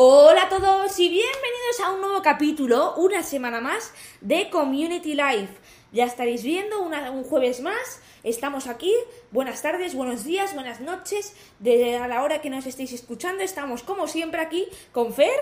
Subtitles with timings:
[0.00, 5.58] Hola a todos y bienvenidos a un nuevo capítulo, una semana más de Community Life.
[5.90, 8.94] Ya estaréis viendo un jueves más, estamos aquí.
[9.32, 11.34] Buenas tardes, buenos días, buenas noches.
[11.58, 15.40] De a la hora que nos estéis escuchando, estamos como siempre aquí con Fer.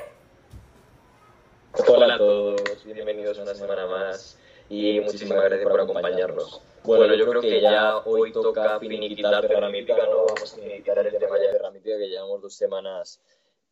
[1.86, 4.38] Hola a todos, bienvenidos a una semana más
[4.70, 6.62] y muchísimas gracias por acompañarnos.
[6.82, 10.24] Bueno, yo creo que ya hoy toca finiquitar Terra ¿no?
[10.28, 13.20] Vamos a finiquitar el tema ya de Terra que llevamos dos semanas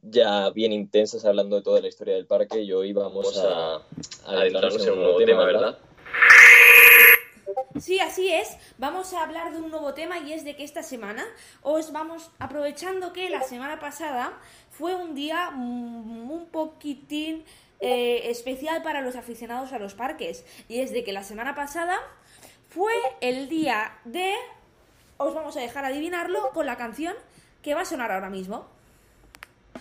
[0.05, 3.81] ya bien intensas hablando de toda la historia del parque y hoy vamos a, a
[4.27, 5.79] adentrarnos en un nuevo tema, ¿verdad?
[7.81, 8.57] Sí, así es.
[8.79, 11.25] Vamos a hablar de un nuevo tema y es de que esta semana
[11.63, 14.39] os vamos aprovechando que la semana pasada
[14.71, 17.45] fue un día mm, un poquitín
[17.81, 21.99] eh, especial para los aficionados a los parques y es de que la semana pasada
[22.69, 24.33] fue el día de
[25.17, 27.15] os vamos a dejar adivinarlo con la canción
[27.63, 28.74] que va a sonar ahora mismo.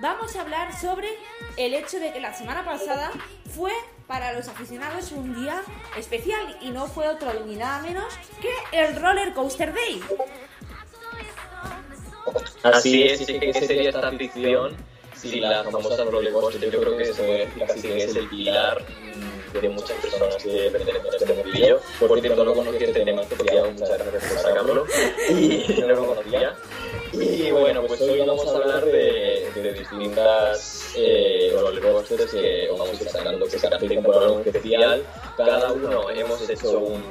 [0.00, 1.08] vamos a hablar sobre
[1.56, 3.10] el hecho de que la semana pasada
[3.54, 3.72] fue
[4.06, 5.62] para los aficionados un día
[5.96, 10.02] especial y no fue otro ni nada menos que el Roller Coaster Day.
[12.62, 14.76] Así es, que sería esta ficción
[15.16, 17.04] si la famosa roller coaster, yo creo que
[17.80, 21.80] que es el pilar mm, de muchas personas que pertenecen a este mundillo.
[21.98, 24.86] Por cierto, no conocía este tema, te pedía muchas gracias por sacarlo
[25.30, 26.54] y no lo conocía.
[27.12, 32.88] Y bueno, pues hoy vamos a hablar de, de distintas eh, roller coasters que vamos
[32.88, 35.02] a ir sacando, que caracterizan por algo especial.
[35.36, 37.02] Cada uno hemos hecho un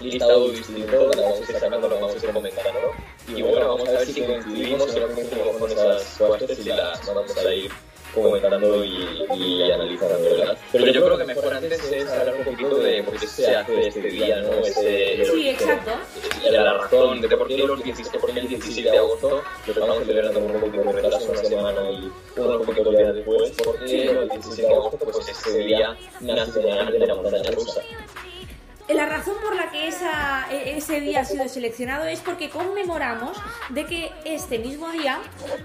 [0.00, 2.80] listado distinto, lo vamos a ir sacando, lo vamos a ir comentando.
[3.28, 7.06] Y bueno, vamos a ver si coincidimos o no coincidimos con esas coasters y las
[7.06, 7.70] vamos a ir
[8.14, 10.58] comentando y, y analizando, ¿verdad?
[10.72, 13.88] Pero yo creo que mejor antes es hablar un poquito de por qué se hace
[13.88, 14.64] este día, ¿no?
[14.64, 15.90] Sí, exacto.
[16.50, 19.98] la razón de por qué, los 17, por qué el 17 de agosto lo estamos
[19.98, 24.28] celebrando con un poquito de retraso, una semana y unos poquitos días después, porque el
[24.28, 27.82] 17 de agosto pues ese día nace de la montaña rusa.
[28.94, 33.36] La razón por la que e- ese día ha sido seleccionado es porque conmemoramos
[33.68, 35.18] de que este mismo día,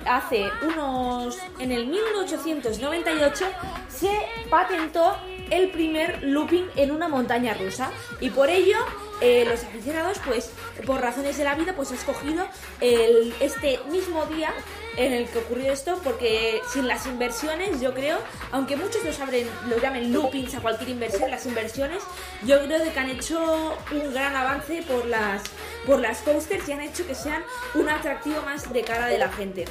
[0.05, 1.37] hace unos.
[1.59, 3.45] en el 1898,
[3.89, 4.11] se
[4.49, 5.17] patentó
[5.49, 7.91] el primer looping en una montaña rusa.
[8.19, 8.77] Y por ello,
[9.21, 10.51] eh, los aficionados, pues,
[10.85, 12.45] por razones de la vida, pues ha escogido
[12.81, 14.53] este mismo día
[14.97, 18.17] en el que ocurrió esto, porque sin las inversiones, yo creo,
[18.51, 22.03] aunque muchos lo, saben, lo llamen loopings a cualquier inversión, las inversiones,
[22.45, 25.43] yo creo que han hecho un gran avance por las,
[25.85, 29.31] por las coasters y han hecho que sean un atractivo más de cara de la
[29.31, 29.65] gente.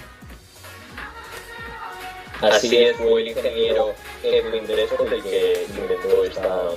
[2.41, 6.71] Así es, el ingeniero Edwin Dresser el que inventó esta,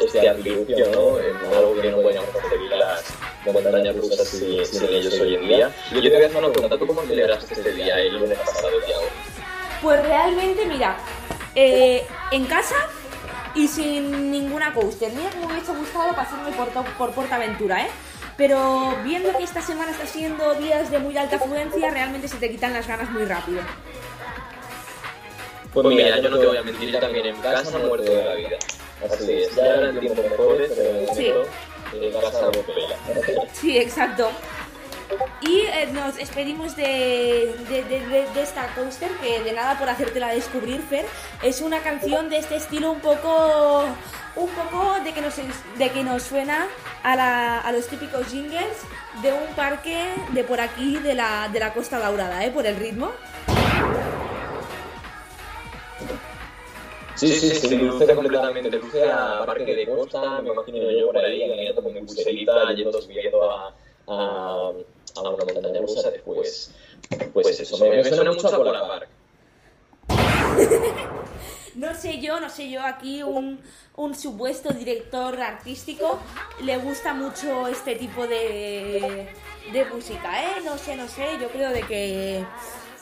[0.00, 1.18] este artilugio, ¿no?
[1.18, 3.04] En algo que no podíamos conseguir las
[3.44, 5.70] montañas rusas sin, sin ellos hoy en día.
[5.90, 8.38] Y yo te voy a hacer una pregunta, ¿tú cómo celebraste este día, el lunes
[8.38, 9.04] pasado, Tiago?
[9.82, 10.96] Pues realmente, mira,
[11.54, 12.76] eh, en casa
[13.54, 15.12] y sin ninguna coaster.
[15.12, 17.90] Mira que me hubiese gustado pasarme por, por Portaventura, ¿eh?
[18.36, 22.50] Pero viendo que esta semana está siendo días de muy alta afluencia, realmente se te
[22.50, 23.60] quitan las ganas muy rápido.
[25.72, 28.34] Pues mira, yo no te voy a mentir, yo también en casa muerto de la
[28.34, 28.56] vida.
[29.12, 31.32] Así es, ya eran tiempos mejores, pero en Sí.
[32.20, 33.46] casa pela.
[33.52, 34.30] Sí, exacto.
[35.42, 39.88] Y eh, nos despedimos de, de, de- de- de esta coaster que de nada por
[39.88, 41.04] hacértela descubrir, Fer.
[41.42, 43.84] Es una canción de este estilo un poco
[44.36, 46.66] un poco de que nos, de que nos suena
[47.04, 48.66] a, la- a los típicos jingles
[49.22, 49.96] de un parque
[50.32, 52.50] de por aquí de la, de la Costa Daurada, ¿eh?
[52.50, 53.12] por el ritmo.
[57.14, 61.18] Sí, sí, sí, sí, luce completamente, luce a Parque de Costa, me imagino yo por
[61.18, 63.74] ahí, caminando con mi pulserita, yendo subiendo a,
[64.08, 64.72] a,
[65.16, 66.72] a una montaña rusa después.
[67.32, 69.08] Pues eso, me, me suena mucho a Polar Park.
[71.74, 73.58] No sé yo, no sé yo, aquí un,
[73.96, 76.20] un supuesto director artístico
[76.62, 79.26] le gusta mucho este tipo de,
[79.72, 80.60] de música, ¿eh?
[80.64, 82.44] No sé, no sé, yo creo de que...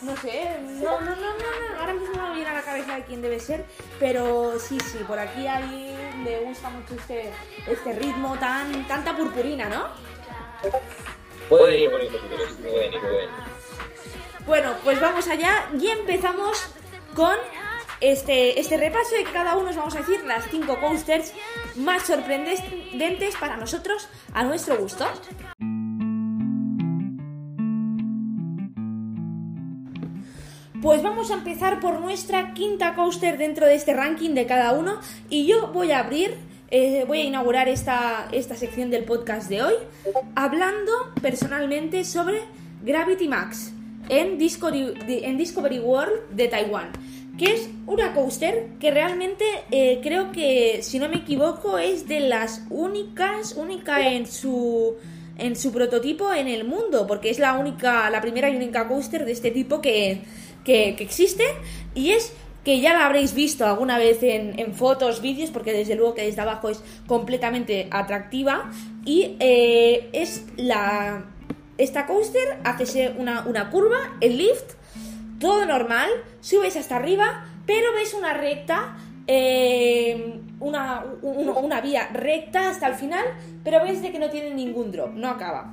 [0.02, 2.96] No sé, no, no, no, no, no, ahora mismo no me viene a la cabeza
[2.96, 3.64] de quién debe ser,
[4.00, 7.30] pero sí, sí, por aquí a alguien le gusta mucho este,
[7.68, 9.86] este ritmo tan, tanta purpurina, ¿no?
[11.48, 13.30] Pueden ir poniendo títulos, pueden ir, pueden.
[14.44, 16.66] Bueno, pues vamos allá y empezamos
[17.14, 17.36] con
[18.00, 21.32] este, este repaso y cada uno os vamos a decir las cinco coasters
[21.76, 25.06] más sorprendentes para nosotros a nuestro gusto.
[30.82, 34.98] Pues vamos a empezar por nuestra quinta coaster dentro de este ranking de cada uno.
[35.30, 36.34] Y yo voy a abrir,
[36.72, 39.74] eh, voy a inaugurar esta, esta sección del podcast de hoy
[40.34, 40.90] hablando
[41.22, 42.40] personalmente sobre
[42.84, 43.72] Gravity Max
[44.08, 46.90] en Discovery, World de Taiwán,
[47.38, 52.18] que es una coaster que realmente eh, creo que, si no me equivoco, es de
[52.18, 54.96] las únicas, única en su
[55.38, 59.24] en su prototipo en el mundo, porque es la única, la primera y única coaster
[59.24, 60.20] de este tipo que,
[60.64, 61.44] que, existe
[61.94, 62.32] y es
[62.64, 66.42] que ya la habréis visto alguna vez en, fotos, vídeos, porque desde luego que desde
[66.42, 68.70] abajo es completamente atractiva
[69.04, 71.24] y eh, es la...
[71.78, 74.74] Esta coaster hace una, una curva, el lift,
[75.40, 76.08] todo normal,
[76.40, 83.24] subes hasta arriba, pero ves una recta eh, una, una, vía recta hasta el final,
[83.64, 85.72] pero ves de que no tiene ningún drop, no acaba.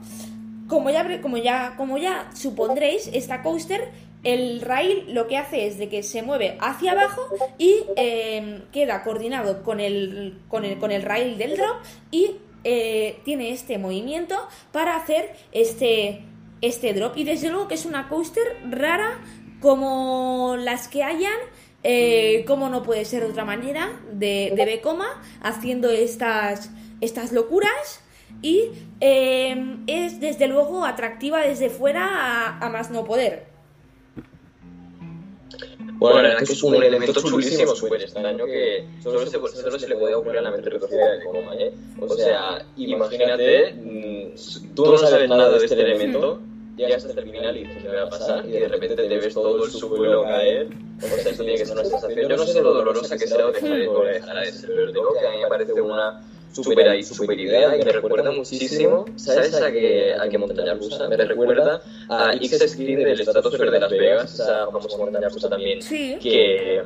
[0.68, 3.92] Como ya, como ya, como ya supondréis, esta coaster
[4.24, 7.26] el rail lo que hace es de que se mueve hacia abajo
[7.58, 11.78] y em, queda coordinado con el, con, el, con el rail del drop
[12.12, 12.36] y
[12.66, 14.36] eh, tiene este movimiento
[14.74, 16.24] para hacer este,
[16.62, 17.16] este drop.
[17.18, 19.20] Y desde luego que es una coaster rara
[19.62, 21.38] como las que hayan.
[21.82, 25.08] Eh, como no puede ser de otra manera, de, de Becoma,
[25.42, 28.02] haciendo estas, estas locuras.
[28.42, 33.49] Y em, es desde luego atractiva desde fuera a más no poder.
[36.00, 39.80] Bueno, la verdad es que es un elemento chulísimo súper extraño que solo se, solo
[39.80, 41.74] se le puede ocurrir a la mente retorcida de coma, ¿eh?
[42.00, 46.40] O sea, imagínate, mm, tú no sabes nada de este elemento,
[46.78, 48.46] llegas hasta el final y dices, ¿qué va a pasar?
[48.48, 50.70] Y de repente te ves todo el suelo caer.
[50.98, 52.30] O sea, esto tiene que ser una sensación.
[52.30, 55.38] Yo no sé lo dolorosa que será o dejar de ser, pero que a mí
[55.44, 60.38] me parece una super, super idea y me recuerda muchísimo, ¿sabes a qué, a qué
[60.38, 61.08] montaña rusa?
[61.08, 66.84] Me recuerda a X-Screen del Stratosphere de Las Vegas, esa famosa montaña rusa también, que,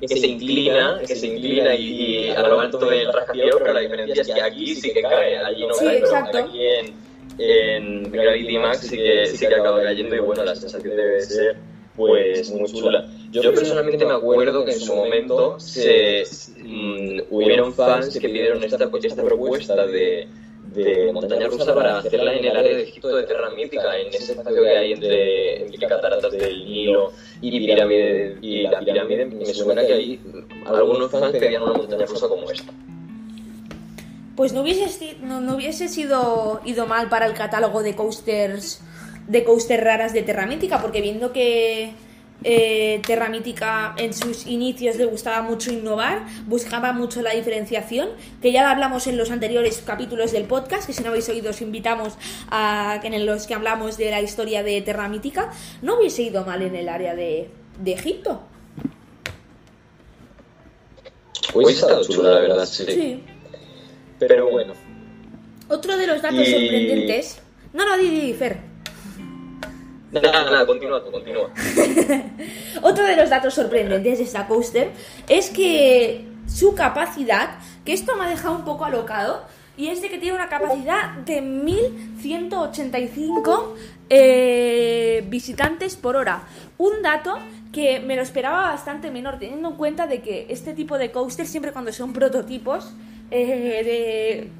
[0.00, 4.22] que se inclina, que se inclina y, a lo alto del rascacielos, pero la diferencia
[4.22, 6.94] es que aquí sí que cae, allí no cae, pero aquí en,
[7.38, 11.71] en Gravity Max sí que, sí que acaba cayendo y bueno, la sensación debe ser
[11.96, 13.08] pues muy chula.
[13.30, 16.24] Yo personalmente me acuerdo que en su momento se,
[16.58, 20.28] mm, hubieron fans que pidieron esta, esta propuesta de,
[20.74, 24.32] de montaña rusa para hacerla en el área de Egipto de Terra Mítica, en ese
[24.32, 29.26] espacio que hay entre, entre cataratas del Nilo y, pirámide, y la pirámide.
[29.26, 30.20] Me suena que ahí
[30.66, 32.72] algunos fans pedían una montaña rusa como esta.
[34.36, 38.80] Pues no hubiese, no, no hubiese sido ido mal para el catálogo de coasters
[39.26, 41.92] de coasters raras de Terra Mítica, porque viendo que
[42.44, 48.08] eh, Terra Mítica en sus inicios le gustaba mucho innovar, buscaba mucho la diferenciación,
[48.40, 51.50] que ya la hablamos en los anteriores capítulos del podcast, que si no habéis oído
[51.50, 52.14] os invitamos
[52.50, 55.52] a en los que hablamos de la historia de Terra Mítica,
[55.82, 57.48] no hubiese ido mal en el área de,
[57.80, 58.42] de Egipto.
[61.54, 63.22] Hubiese estado chulo, la verdad, sí.
[64.18, 64.72] Pero bueno.
[65.68, 67.40] Otro de los datos sorprendentes.
[67.72, 68.71] No, no, di, Fer.
[70.12, 71.50] Nada, nada, continúa continúa.
[72.82, 74.90] Otro de los datos sorprendentes de esta coaster
[75.26, 79.42] es que su capacidad, que esto me ha dejado un poco alocado,
[79.74, 83.74] y es de que tiene una capacidad de 1185
[84.10, 86.42] eh, visitantes por hora.
[86.76, 87.38] Un dato
[87.72, 91.46] que me lo esperaba bastante menor, teniendo en cuenta de que este tipo de coaster,
[91.46, 92.92] siempre cuando son prototipos,
[93.30, 94.50] eh,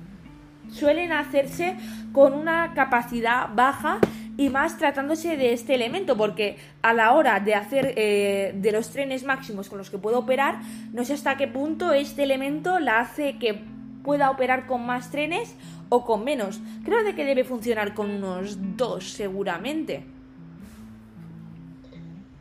[0.71, 1.77] suelen hacerse
[2.15, 3.99] con una capacidad baja
[4.37, 8.91] y más tratándose de este elemento, porque a la hora de hacer eh, de los
[8.91, 10.61] trenes máximos con los que puedo operar,
[10.93, 13.63] no sé hasta qué punto este elemento la hace que
[14.03, 15.55] pueda operar con más trenes
[15.89, 16.61] o con menos.
[16.85, 20.05] Creo de que debe funcionar con unos dos seguramente.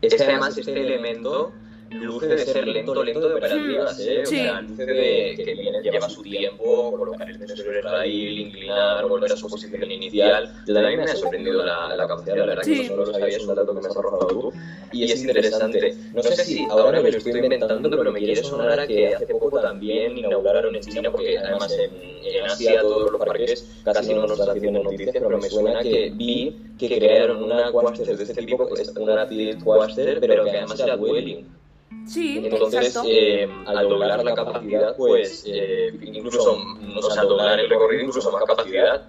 [0.01, 1.53] Es que además este elemento
[1.91, 4.21] luce de ser lento, lento de operativas, ¿eh?
[4.23, 9.05] O sea, luce de que viene, lleva su tiempo, colocar el peso sobre el inclinar,
[9.07, 10.51] volver a su posición inicial.
[10.67, 13.45] Yo también me ha sorprendido la, la capacidad, la verdad, que no lo sabía, es
[13.45, 14.53] un dato que me has arrojado tú.
[14.91, 15.95] Y es interesante.
[16.13, 19.25] No sé si ahora me lo estoy inventando, pero me quiere sonar a que hace
[19.27, 21.91] poco también inauguraron en China, porque además en,
[22.35, 26.55] en Asia todos los parques casi no nos haciendo noticias, pero me suena que vi
[26.77, 30.79] que crearon una Quaster de este tipo, que es una Rapid Quaster, pero que además
[30.79, 31.60] era Dwelling.
[32.05, 36.57] Sí, Entonces, eh, al doblar la capacidad, pues eh, incluso,
[36.95, 39.07] o sea, al doblar el recorrido, incluso más capacidad.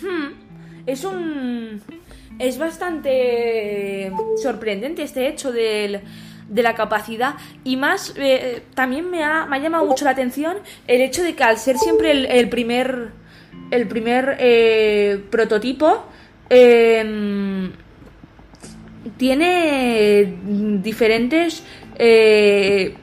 [0.00, 0.32] Hmm.
[0.86, 1.82] Es un.
[2.38, 4.12] Es bastante
[4.42, 6.00] sorprendente este hecho del,
[6.48, 7.34] de la capacidad
[7.64, 11.36] y más eh, también me ha, me ha llamado mucho la atención el hecho de
[11.36, 13.10] que al ser siempre el, el primer
[13.70, 16.02] el primer eh, prototipo
[16.48, 17.70] em,
[19.16, 20.38] tiene
[20.82, 21.62] diferentes
[22.02, 22.96] eh,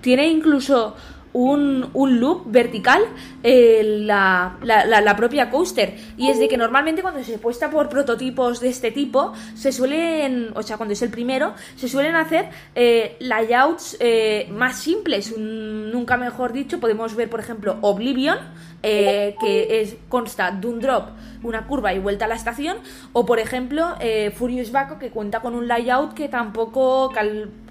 [0.00, 0.96] tiene incluso
[1.34, 3.02] un, un loop vertical
[3.42, 5.94] eh, la, la, la- propia coaster.
[6.16, 10.50] Y es de que normalmente cuando se apuesta por prototipos de este tipo se suelen,
[10.54, 15.30] o sea cuando es el primero se suelen hacer eh, layouts eh, más simples.
[15.30, 18.38] Un- nunca mejor dicho podemos ver por ejemplo Oblivion
[18.82, 21.08] eh, que es, consta de un drop,
[21.42, 22.76] una curva y vuelta a la estación,
[23.12, 27.12] o por ejemplo eh, Furious Baco que cuenta con un layout que tampoco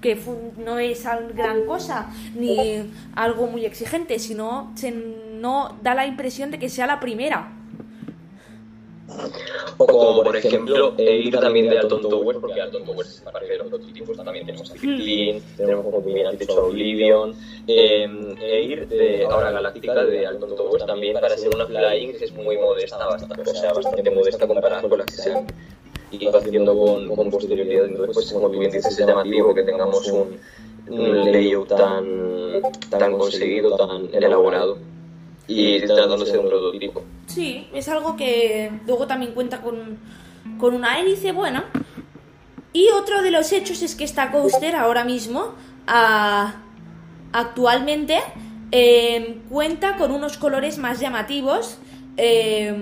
[0.00, 0.18] que
[0.58, 6.58] no es gran cosa ni algo muy exigente, sino se no da la impresión de
[6.58, 7.52] que sea la primera.
[9.78, 13.46] O como por ejemplo e ir también de Alton Towers, porque Alton Towers es parte
[13.46, 17.34] de los prototipos, también tenemos City Clean, tenemos como bien has dicho Oblivion,
[17.66, 18.06] eh,
[18.40, 22.32] e ir de ahora Galáctica de Alton Towers también para ser una flying que es
[22.32, 25.46] muy modesta, bastante, o sea, bastante modesta comparada con las que se han
[26.10, 27.86] ido haciendo con, con posterioridad.
[27.86, 30.38] Entonces, pues como tú bien dices, es llamativo que tengamos un,
[30.88, 34.78] un layout tan, tan conseguido, tan elaborado
[35.48, 37.02] y tratándose de un prototipo.
[37.26, 39.98] Sí, es algo que luego también cuenta con,
[40.58, 41.64] con una hélice buena.
[42.72, 45.54] Y otro de los hechos es que esta coaster ahora mismo,
[45.86, 46.54] ah,
[47.32, 48.18] actualmente,
[48.70, 51.78] eh, cuenta con unos colores más llamativos.
[52.20, 52.74] eh,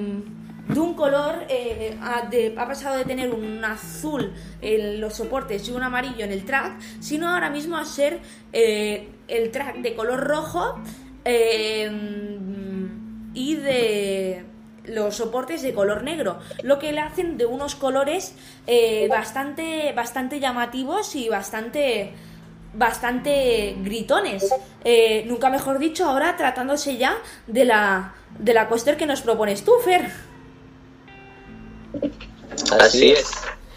[0.68, 5.68] de un color, eh, ha, de- ha pasado de tener un azul en los soportes
[5.68, 8.18] y un amarillo en el track, sino ahora mismo a ser
[8.52, 10.80] eh, el track de color rojo
[11.24, 11.88] eh,
[13.36, 14.44] y de
[14.84, 18.34] los soportes de color negro, lo que le hacen de unos colores
[18.66, 22.12] eh, bastante, bastante llamativos y bastante,
[22.72, 24.48] bastante gritones.
[24.84, 29.62] Eh, nunca mejor dicho, ahora tratándose ya de la, de la coaster que nos propones
[29.62, 30.10] tú, Fer.
[32.80, 33.30] Así es.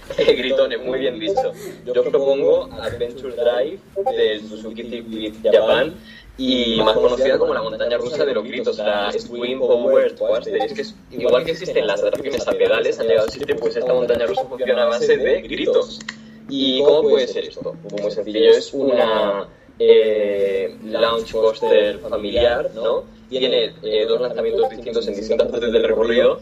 [0.17, 1.51] Gritones, muy bien dicho.
[1.85, 3.79] Yo propongo Adventure Drive
[4.17, 5.93] del Suzuki Japan
[6.39, 10.55] y más conocida como la montaña rusa de los gritos, la Twin Power Coaster.
[10.55, 13.75] Es que es, igual que existen las atracciones a pedales, han llegado a existir, pues
[13.75, 15.99] esta montaña rusa funciona a base de gritos.
[16.47, 17.75] ¿Y cómo puede ser esto?
[17.83, 23.03] Pues muy sencillo, es una eh, launch coaster familiar, ¿no?
[23.29, 26.39] Tiene eh, dos lanzamientos distintos en distintas partes del recorrido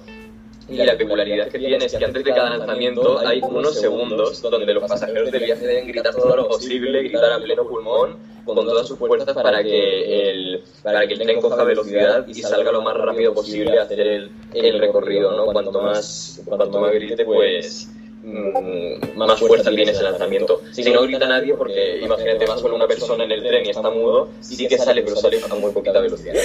[0.70, 4.74] y la peculiaridad que tiene es que antes de cada lanzamiento hay unos segundos donde
[4.74, 8.88] los pasajeros del viaje deben gritar todo lo posible, gritar a pleno pulmón, con todas
[8.88, 12.96] sus fuerzas para que el, para que el tren coja velocidad y salga lo más
[12.96, 15.46] rápido posible a hacer el, el recorrido, ¿no?
[15.46, 17.90] Cuanto más, cuanto más grite, pues
[18.24, 20.62] mm, más fuerza tiene ese lanzamiento.
[20.72, 23.90] Si no grita nadie, porque imagínate, va solo una persona en el tren y está
[23.90, 26.36] mudo, sí que sale, pero sale a muy poquita velocidad.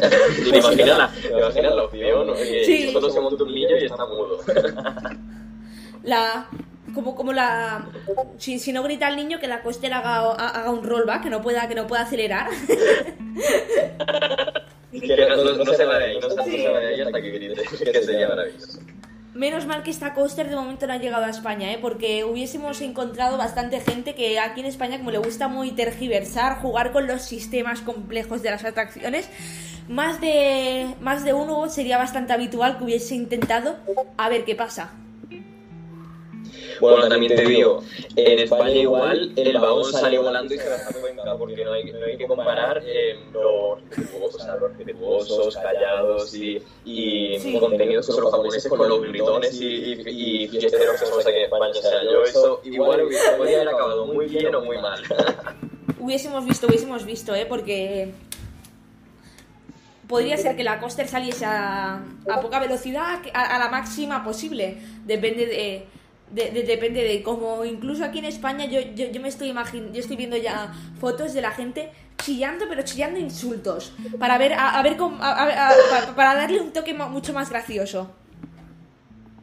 [0.50, 2.30] ¿Te imaginas la, te imaginas la opción?
[2.30, 2.92] Oye, Sí.
[2.92, 4.38] solo se monta un niño y está mudo.
[6.02, 6.46] La.
[6.94, 7.86] Como, como la.
[8.38, 11.40] Si, si no grita el niño, que la coaster haga, haga un rollback, que no
[11.42, 12.48] pueda, que no pueda acelerar.
[14.92, 17.00] que no, no- no se va de ahí, no, se- no se va de ahí
[17.00, 18.78] hasta que grite, que sería maravilloso.
[19.34, 21.78] Menos mal que esta coaster de momento no ha llegado a España, ¿eh?
[21.80, 26.92] porque hubiésemos encontrado bastante gente que aquí en España, como le gusta muy tergiversar, jugar
[26.92, 29.28] con los sistemas complejos de las atracciones,
[29.88, 33.76] más de, más de uno sería bastante habitual que hubiese intentado
[34.16, 34.92] a ver qué pasa.
[36.80, 37.82] Bueno, también te digo,
[38.16, 42.04] en España igual el vagón sale volando y se gasta cuenta, porque no hay, no
[42.04, 47.58] hay que comparar eh, los respetuosos, o sea, los respetuosos, callados y, y Sí.
[47.60, 51.36] contenidos que son los japoneses con los gritones y, y, y fiesteros que somos aquí
[51.36, 51.68] en España.
[51.70, 55.00] O sea, yo eso igual hubiese- podría haber acabado muy bien o muy mal.
[56.00, 57.46] Hubiésemos visto, hubiésemos visto, ¿eh?
[57.48, 58.12] porque
[60.08, 64.76] podría ser que la coaster saliese a, a poca velocidad, a, a la máxima posible.
[65.06, 65.86] Depende de,
[66.30, 67.64] de- de- depende de cómo.
[67.64, 71.32] Incluso aquí en España yo, yo, yo me estoy imagin, yo estoy viendo ya fotos
[71.34, 75.68] de la gente chillando, pero chillando insultos para ver a, a ver cómo, a- a-
[75.70, 78.10] a- pa- para darle un toque mucho más gracioso.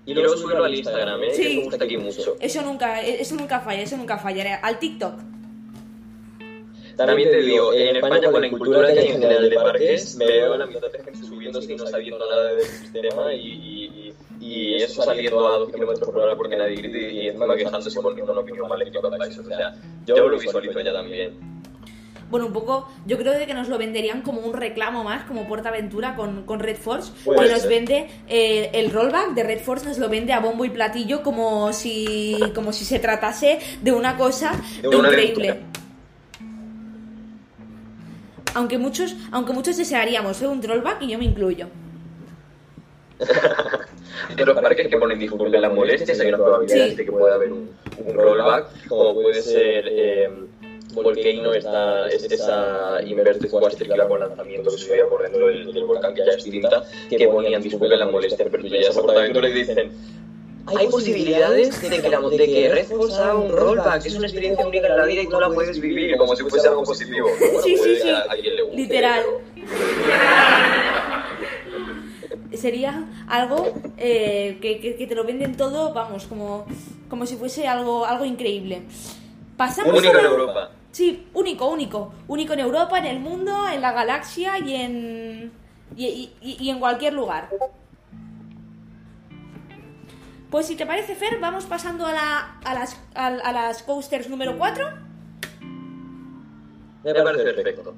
[0.06, 1.34] Y luego subirlo al Instagram, ¿eh?
[1.36, 1.44] Sí.
[1.44, 2.36] que me gusta aquí mucho.
[2.39, 4.56] Eso nunca, eso nunca falla, eso nunca falla.
[4.63, 5.13] Al TikTok.
[6.95, 10.25] También te digo, en España con la cultura que hay en general de parques, me
[10.25, 14.13] veo a la mitad de gente subiéndose y no sabiendo nada del sistema y, y,
[14.39, 18.24] y eso saliendo a 2 kilómetros por hora porque nadie grite y encima quejándose porque
[18.24, 19.41] no opinión maléfica para eso.
[19.41, 19.74] O sea,
[20.05, 21.51] yo lo visualizo ya también.
[22.29, 25.48] bueno, un poco, yo creo de que nos lo venderían como un reclamo más, como
[25.48, 29.86] PortAventura con, con Red Force, Puede que nos vende eh, el rollback de Red Force,
[29.86, 34.17] nos lo vende a bombo y platillo como si, como si se tratase de una
[34.17, 35.50] cosa De una increíble.
[35.50, 35.71] aventura.
[38.53, 40.48] Aunque muchos, aunque muchos desearíamos ¿eh?
[40.48, 41.67] un rollback y yo me incluyo.
[44.38, 46.96] En los parques que ponen disponible las molestias hay una probabilidad Sí.
[46.96, 47.70] de que pueda haber un,
[48.05, 50.29] un rollback, como puede ser eh,
[50.93, 53.48] Volcano, esta, es- esa Inverted
[53.86, 57.27] iba con lanzamiento que subía por dentro del, del volcán que ya es extinta, que
[57.27, 59.91] ponían disponible las molestias, pero tú ya esa portaventura y dicen
[60.68, 64.65] hay posibilidades de que, la, de que Red Force haga un rollback, es una experiencia
[64.65, 67.27] única en la vida y tú la puedes vivir como si fuese algo positivo.
[67.39, 68.10] Bueno, Sí, sí, sí.
[68.10, 69.24] a- a quien le guste, Literal.
[69.56, 69.72] pero-
[72.58, 76.65] Sería algo eh, que, que- que te lo venden todo, vamos, como,
[77.10, 78.82] como si fuese algo, algo increíble.
[79.58, 80.72] Pasamos Único a en Europa.
[80.91, 82.13] Sí, único, único.
[82.27, 85.51] Único en Europa, en el mundo, en la galaxia y en.
[85.96, 87.50] y, y- y- y en cualquier lugar.
[90.51, 94.27] Pues si te parece, Fer, vamos pasando a, la, a, las, a, a las coasters
[94.27, 94.86] número 4.
[97.05, 97.96] Me parece perfecto.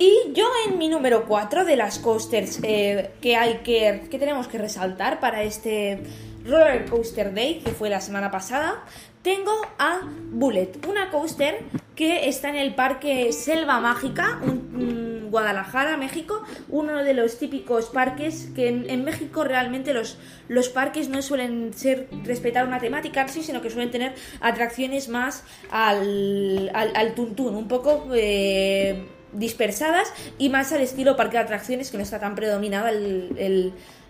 [0.00, 4.48] Y yo en mi número 4 de las coasters eh, que hay que, que tenemos
[4.48, 6.02] que resaltar para este
[6.44, 8.82] Roller Coaster Day, que fue la semana pasada,
[9.22, 10.00] tengo a
[10.30, 11.60] Bullet, una coaster
[11.94, 18.48] que está en el parque Selva Mágica, mm, Guadalajara, México, uno de los típicos parques
[18.54, 23.60] que en, México realmente los, los parques no suelen ser respetar una temática sí, sino
[23.62, 28.08] que suelen tener atracciones más al, al, tuntún, un poco...
[28.14, 32.90] eh, dispersadas y más al estilo parque de atracciones que no está tan predominada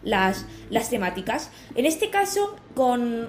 [0.03, 1.51] las, las temáticas.
[1.75, 3.29] En este caso, con,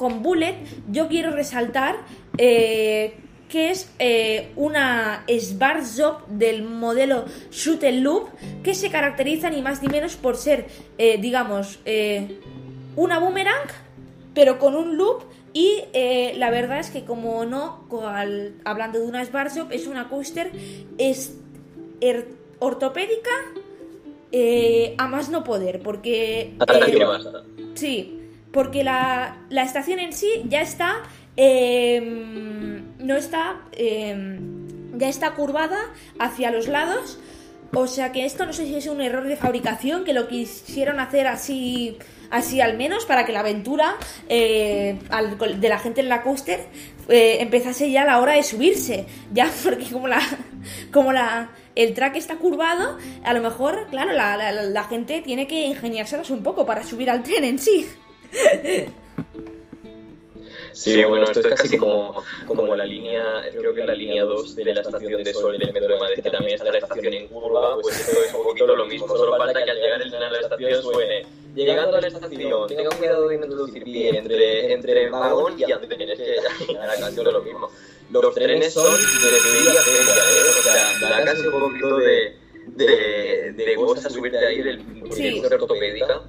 [0.00, 0.54] con Bullet,
[0.90, 1.96] yo quiero resaltar
[2.38, 3.12] eh,
[3.50, 8.28] que es eh, una Smart Shop del modelo Shoot and Loop
[8.64, 11.80] que se caracteriza ni más ni menos por ser, eh, digamos,
[12.96, 13.68] una boomerang
[14.32, 19.04] pero con un loop y eh, la verdad es que como no, cual- hablando de
[19.04, 20.50] una Smart Shop, es una coaster
[20.96, 21.36] es
[22.00, 23.30] er- ortopédica
[24.32, 26.54] eh, a más no poder, porque...
[27.60, 27.74] Eh.
[27.74, 28.19] Sí,
[28.52, 30.96] porque la, la estación en sí ya está.
[31.36, 32.00] eh,
[32.98, 33.60] no está.
[33.72, 34.38] eh,
[34.96, 35.78] ya está curvada
[36.18, 37.18] hacia los lados.
[37.72, 40.98] O sea que esto no sé si es un error de fabricación, que lo quisieron
[40.98, 41.96] hacer así,
[42.30, 43.94] así al menos, para que la aventura
[44.28, 44.98] eh,
[45.58, 46.66] de la gente en la coaster
[47.08, 49.06] eh, empezase ya a la hora de subirse.
[49.32, 50.20] Ya, porque como la,
[50.92, 55.46] como la, el track está curvado, a lo mejor, claro, la, la- la gente tiene
[55.46, 57.86] que ingeniárselas un poco para subir al tren en sí.
[60.72, 64.64] Sí, bueno, esto es casi como, como la línea, creo que la línea 2 de
[64.74, 67.76] la estación de Sol del metro de Madrid, que también está la estación en curva,
[67.82, 70.30] pues esto es un poquito lo mismo, solo falta que al llegar el tren a
[70.30, 75.10] la estación suene, llegando a la estación, tenga cuidado de no introducir pie entre, entre
[75.10, 76.36] vagón y andén, es que
[76.72, 77.70] la canción es lo mismo.
[78.10, 79.30] Los trenes son de
[79.66, 80.58] media feria, ¿eh?
[80.58, 82.36] O sea, da casi un poquito de,
[82.68, 85.42] de, de cosa subirte ahí del Sí.
[85.44, 86.22] ortopédica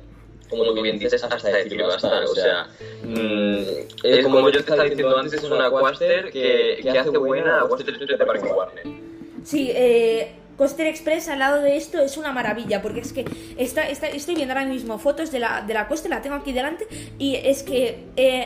[0.52, 2.22] como tú bien dices, hasta decir basta.
[2.30, 2.68] O sea,
[3.04, 3.58] mm,
[4.04, 7.68] es como yo te estaba diciendo antes, es una Quaster que, que hace buena a
[7.68, 8.84] Quaster Express de Parque Warner.
[9.44, 13.26] Sí, eh, Coaster Express al lado de esto es una maravilla, porque es que
[13.58, 16.52] está, está- estoy viendo ahora mismo fotos de la, de la coaster, la tengo aquí
[16.54, 16.86] delante,
[17.18, 18.44] y es que eh,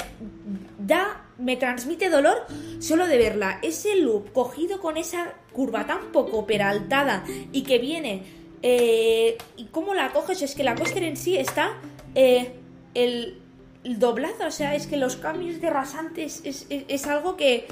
[0.77, 2.45] da, me transmite dolor
[2.79, 3.59] solo de verla.
[3.61, 8.23] Ese loop cogido con esa curva tan poco peraltada y que viene,
[8.61, 11.73] eh, y cómo la coges, es que la coaster en sí está,
[12.15, 12.53] eh,
[12.93, 13.37] el,
[13.83, 17.67] el o sea, es que los cambios de rasantes es, es- es algo que...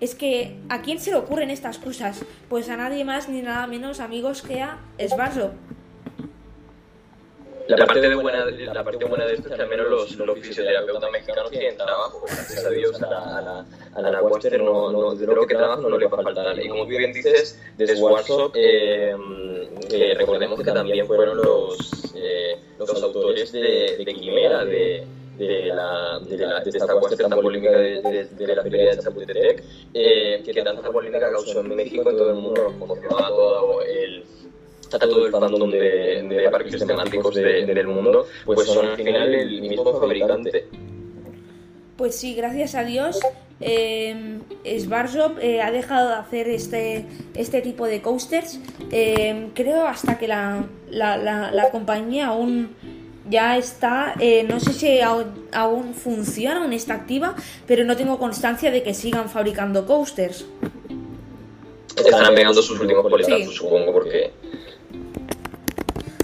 [0.00, 2.24] Es que, ¿a quién se le ocurren estas cosas?
[2.48, 5.52] Pues a nadie más ni nada menos, amigos, que a Sbarzo.
[7.68, 10.38] La parte, de buena, la parte buena de esto es que al menos los, los
[10.40, 14.90] fisioterapeutas mexicanos tienen trabajo, gracias a Dios a la, a la, a la Quaster no,
[14.90, 16.58] no, de lo que trabaja no le va a faltar.
[16.58, 19.14] Y como bien dices, de Swarsop, eh,
[19.88, 25.04] que recordemos que también fueron los, eh, los autores de, de Quimera, de,
[25.38, 29.02] de, la, de, la, de esta Quaster tan polémica de, de, de la feria de
[29.02, 33.28] Chapultepec, eh, que tanta polémica causó en México, en todo el mundo, nos conmocionó a
[33.28, 34.24] todo el
[34.94, 39.34] a todo el fandom de, de parques temáticos de- del mundo, pues son al final
[39.34, 40.66] el mismo fabricante.
[41.96, 43.18] Pues sí, gracias a Dios,
[43.62, 44.38] eh,
[44.78, 48.58] Svarsov eh, ha dejado de hacer este, este tipo de coasters.
[48.90, 52.74] eh, creo hasta que la, la, la- la compañía aún
[53.30, 57.34] ya está, eh, no sé si aún, aún funciona, aún está activa,
[57.66, 60.44] pero no tengo constancia de que sigan fabricando coasters.
[61.96, 63.54] Estarán pegando sus últimos coletazos, Sí.
[63.56, 64.32] supongo, porque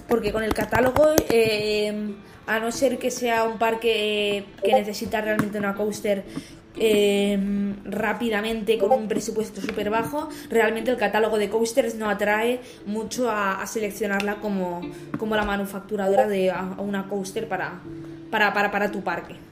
[0.08, 2.14] Porque con el catálogo, eh,
[2.46, 6.24] a no ser que sea un parque que necesita realmente una coaster
[6.80, 7.38] eh,
[7.84, 13.64] rápidamente con un presupuesto súper bajo, realmente el catálogo de coasters no atrae mucho a,
[13.66, 14.80] seleccionarla como,
[15.18, 17.80] como la manufacturadora de a una coaster para,
[18.30, 19.47] para, para, para tu parque.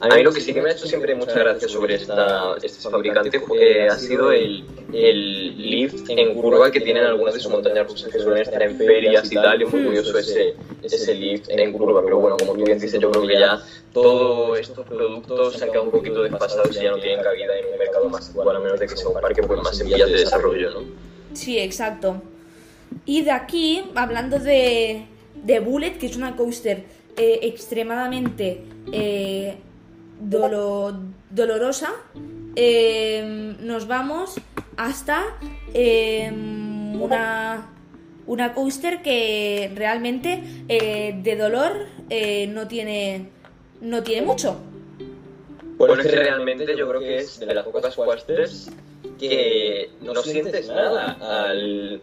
[0.00, 2.88] A mí lo que sí que me ha hecho siempre mucha gracia sobre esta, este
[2.88, 7.88] fabricante eh, ha sido el, el lift en curva que tienen algunas de sus montañas
[7.88, 11.50] rusas que suelen estar en ferias y tal, y es muy curioso ese, ese lift
[11.50, 13.60] en curva, pero bueno, como tú bien dices, yo creo que ya
[13.92, 17.72] todos estos productos se han quedado un poquito desfasados y ya no tienen cabida en
[17.72, 20.08] un mercado más actual, a menos de que sea un parque pues, más en vías
[20.08, 20.80] de desarrollo, ¿no?
[21.32, 22.22] Sí, exacto.
[23.04, 26.84] Y de aquí, hablando de, de Bullet, que es una coaster
[27.16, 29.56] eh, extremadamente eh,
[30.20, 30.96] dolo-
[31.30, 31.92] dolorosa,
[32.56, 34.34] eh, nos vamos
[34.76, 35.24] hasta
[35.74, 37.68] eh, una,
[38.26, 43.28] una coaster que realmente eh, de dolor eh, no tiene
[43.80, 44.58] no tiene mucho.
[45.76, 48.70] Bueno, es que realmente yo creo que es de las pocas coasters
[49.18, 52.00] que no sientes nada al,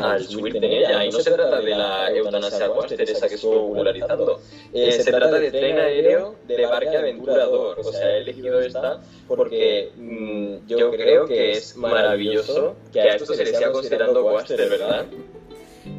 [0.00, 1.04] al subirte en ella.
[1.04, 4.40] Y no se trata de la eutanasia coaster, esa que estuvo popularizando.
[4.72, 7.78] Eh, se trata de tren aéreo de parque aventurador.
[7.80, 13.34] O sea, he elegido esta porque mm, yo creo que es maravilloso que a esto
[13.34, 15.06] se le siga considerando coaster, ¿verdad?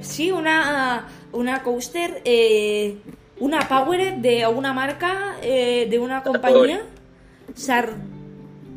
[0.02, 2.98] Sí, una, una coaster, eh,
[3.40, 6.86] una Power de una marca, eh, de una compañía,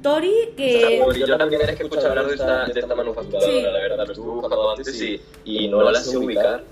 [0.03, 1.01] Sartori, que...
[1.19, 3.63] Yo la primera vez que escuché hablar de esta, de esta manufacturadora, Sí.
[3.63, 6.65] la verdad, lo estuve buscando antes y, y no la sé ubicar.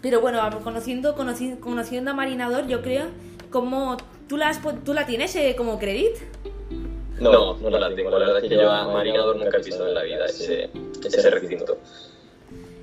[0.00, 3.06] Pero bueno, conociendo, conoci- conociendo a Marinador, yo creo,
[3.50, 3.96] como
[4.28, 6.12] tú la, has tú la tienes eh, como credit.
[7.20, 8.10] No, no la tengo.
[8.10, 10.70] La verdad es que yo a Marinador nunca he pisado en la vida ese,
[11.04, 11.78] ese recinto.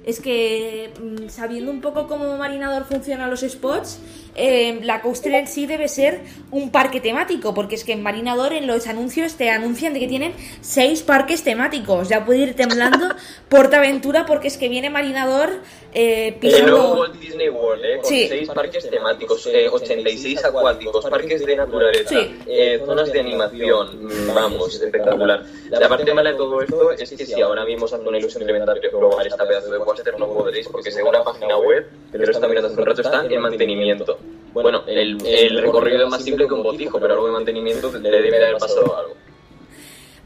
[0.03, 3.99] Es que mm, sabiendo un poco cómo Marinador funciona los spots,
[4.35, 8.53] eh, la coaster en sí debe ser un parque temático, porque es que en Marinador
[8.53, 12.09] en los anuncios te anuncian de que tienen seis parques temáticos.
[12.09, 13.07] Ya puede ir temblando
[13.49, 15.49] Portaventura porque es que viene Marinador
[15.93, 16.93] eh, pisando...
[16.99, 17.97] Walt Disney World, ¿eh?
[17.97, 18.27] Con Sí.
[18.29, 22.35] seis parques temáticos, eh, 86 acuáticos, parques de naturaleza, Sí.
[22.47, 25.43] eh, zonas de animación, vamos, espectacular.
[25.69, 28.43] La parte mala de todo esto es que si ahora mismo os hace una ilusión
[28.91, 32.47] probar esta pedazo de coaster, no podréis, porque según la página web, que lo está
[32.47, 34.17] mirando hace un rato, está en mantenimiento.
[34.53, 38.09] Bueno, el, el recorrido es más simple que un botijo, pero algo de mantenimiento le
[38.09, 39.15] debe de haber pasado algo.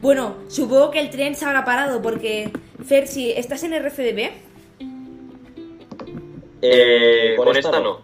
[0.00, 2.50] Bueno, supongo que el tren se habrá parado porque,
[2.86, 4.30] Fer, si estás en RCDB,
[6.62, 8.00] Eh, con esta no.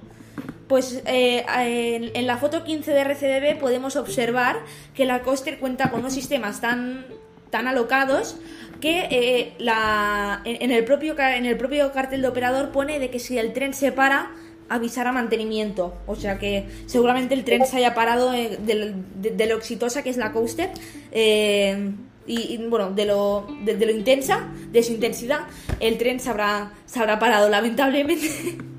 [0.68, 4.60] Pues eh, en, en la foto 15 de RCDB podemos observar
[4.94, 7.04] que la coaster cuenta con unos sistemas tan,
[7.50, 8.36] tan alocados
[8.80, 12.98] que eh, la, en, en el propio, ca- en el propio cartel de operador pone
[12.98, 14.30] de que si el tren se para
[14.68, 15.94] avisará mantenimiento.
[16.06, 20.32] O sea que seguramente el tren se haya parado de, lo exitosa que es la
[20.32, 20.70] coaster.
[21.12, 21.92] eh,
[22.24, 25.40] y, y, bueno, de lo, de, de lo intensa, de su intensidad,
[25.80, 28.28] el tren se habrá, se habrá parado, lamentablemente.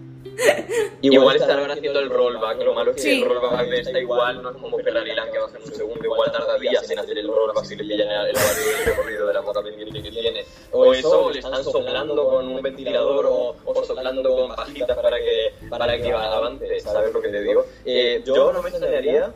[1.01, 3.21] Igual estar ahora haciendo el rollback, lo malo es que Sí.
[3.21, 6.03] el rollback de esta igual no es como Ferrari Land que baja en un segundo,
[6.03, 9.27] igual tarda días en hacer el rollback si le pillan el el barrio del recorrido
[9.27, 10.45] de la poca pendiente que tiene.
[10.71, 15.17] O eso, o le están soplando con un ventilador o, o soplando con pajitas para
[15.17, 17.65] que, para que avance, ¿sabes lo que te digo?
[17.85, 19.31] Eh, yo no me extrañaría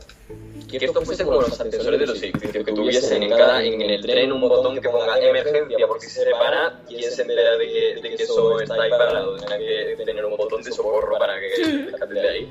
[0.69, 4.01] que esto fuese como los ascensores de los edificios, que tuviesen en cada en el
[4.01, 8.01] tren un botón que ponga emergencia porque si se para, ¿quién se entera de que,
[8.01, 9.37] de que eso está ahí parado?
[9.37, 12.47] Tendrá que tener un botón de socorro para que se rescate de ahí.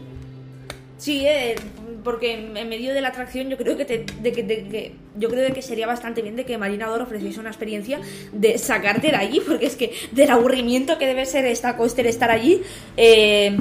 [0.99, 1.55] Sí, eh,
[2.03, 5.29] porque en medio de la atracción yo creo que, te- de que, de que- yo
[5.29, 8.01] creo de que sería bastante bien de que Marinador ofreciese una experiencia
[8.33, 12.31] de sacarte de allí, porque es que del aburrimiento que debe ser esta coaster estar
[12.31, 12.63] allí,
[12.97, 13.59] eh,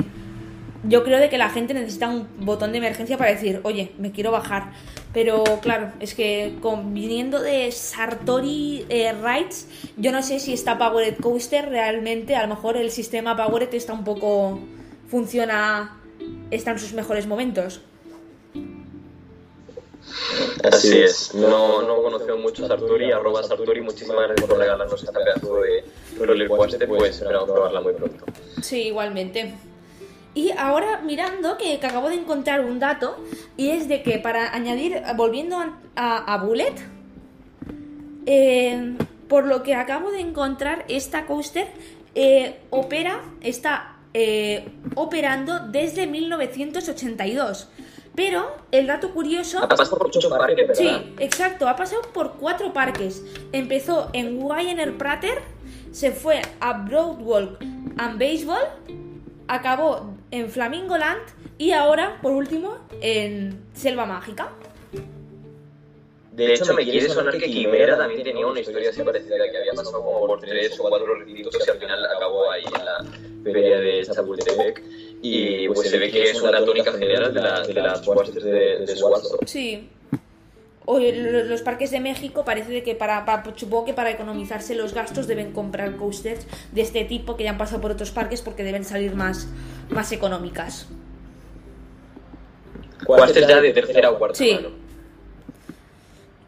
[0.88, 4.12] yo creo de que la gente necesita un botón de emergencia para decir, oye, me
[4.12, 4.74] quiero bajar.
[5.14, 9.68] Pero claro, es que con, viniendo de Sartori eh, Rides,
[9.98, 13.94] yo no sé si esta Powered Coaster realmente, a lo mejor el sistema Powered está
[13.94, 14.60] un poco.
[15.10, 15.98] funciona.
[16.52, 17.82] está en sus mejores momentos.
[20.64, 21.34] Así es.
[21.34, 25.84] No, no conocemos mucho a Sartori, arroba Sartori, muchísimas gracias por regalarnos esta pedazo de
[26.20, 28.26] roller coaster, pues esperamos probarla muy pronto.
[28.62, 29.54] Sí, igualmente.
[30.36, 33.18] Y ahora mirando que, que acabo de encontrar un dato
[33.58, 36.76] y es de que para añadir, volviendo a, a- a Bullet,
[38.26, 41.68] eh, por lo que acabo de encontrar, esta coaster
[42.16, 47.70] eh, opera, está eh, operando desde 1982.
[48.16, 50.74] Pero el dato curioso Ha pasado por muchos parques, ¿verdad?
[50.76, 51.68] Sí, exacto.
[51.68, 53.24] Ha pasado por cuatro parques.
[53.52, 55.42] Empezó en Wiener Prater,
[55.92, 57.62] se fue a Broadwalk
[57.98, 58.64] and Baseball,
[59.50, 61.22] acabó en Flamingo Land
[61.58, 64.52] y ahora, por último, en Selva Mágica.
[66.34, 69.72] De hecho, me quiere sonar que Quimera también tenía una historia así parecida, que había
[69.72, 73.06] pasado como por tres o cuatro requisitos y al final acabó ahí en la
[73.44, 74.84] feria de Chapultepec.
[75.22, 78.52] Y pues se ve que es una tónica general de, la, de las coasters de,
[78.52, 78.96] de.
[79.46, 79.90] Sí.
[80.88, 84.94] O los parques de México parece de que para, para- supongo que para economizarse los
[84.94, 88.64] gastos deben comprar coasters de este tipo que ya han pasado por otros parques porque
[88.64, 89.48] deben salir más,
[89.90, 90.88] más económicas.
[93.06, 94.54] Coasters ya de tercera o cuarta Sí.
[94.54, 94.70] mano.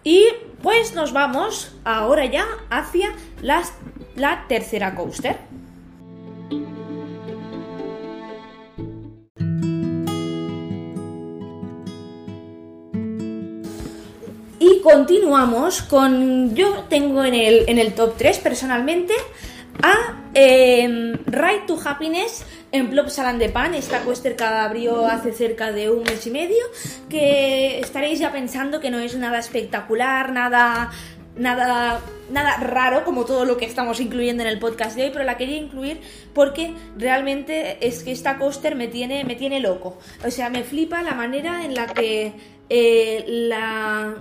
[0.03, 0.25] Y
[0.61, 3.09] pues nos vamos ahora ya hacia
[3.41, 3.73] las-
[4.15, 5.37] la tercera coaster.
[14.69, 16.53] Y continuamos con.
[16.53, 19.13] Yo tengo en el, en el top 3 personalmente
[19.81, 25.71] a eh, Ride to Happiness en Plopsaland de Pan, esta coaster que abrió hace cerca
[25.71, 26.65] de un mes y medio,
[27.09, 30.91] que estaréis ya pensando que no es nada espectacular, nada
[31.37, 35.23] nada nada raro como todo lo que estamos incluyendo en el podcast de hoy, pero
[35.23, 36.01] la quería incluir
[36.33, 39.97] porque realmente es que esta coaster me tiene me tiene loco.
[40.25, 42.33] O sea, me flipa la manera en la que
[42.69, 44.15] eh, la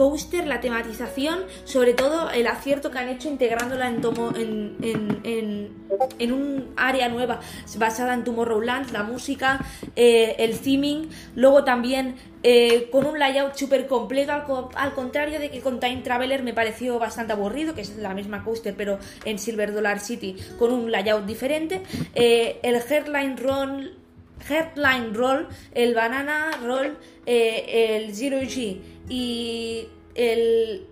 [0.00, 5.70] coaster, la tematización, sobre todo el acierto que han hecho integrándola en, tomo, en, en,
[6.18, 7.40] en, un área nueva
[7.76, 9.60] basada en Tomorrowland, la música,
[9.96, 15.38] eh, el theming, luego también eh, con un layout súper completo, al, co- al contrario
[15.38, 18.98] de que con Time Traveler me pareció bastante aburrido, que es la misma coaster pero
[19.26, 21.82] en Silver Dollar City con un layout diferente,
[22.14, 23.98] Eh, el Headline Roll
[24.48, 30.86] Headline Roll, el Banana Roll, eh, el Zero G y el,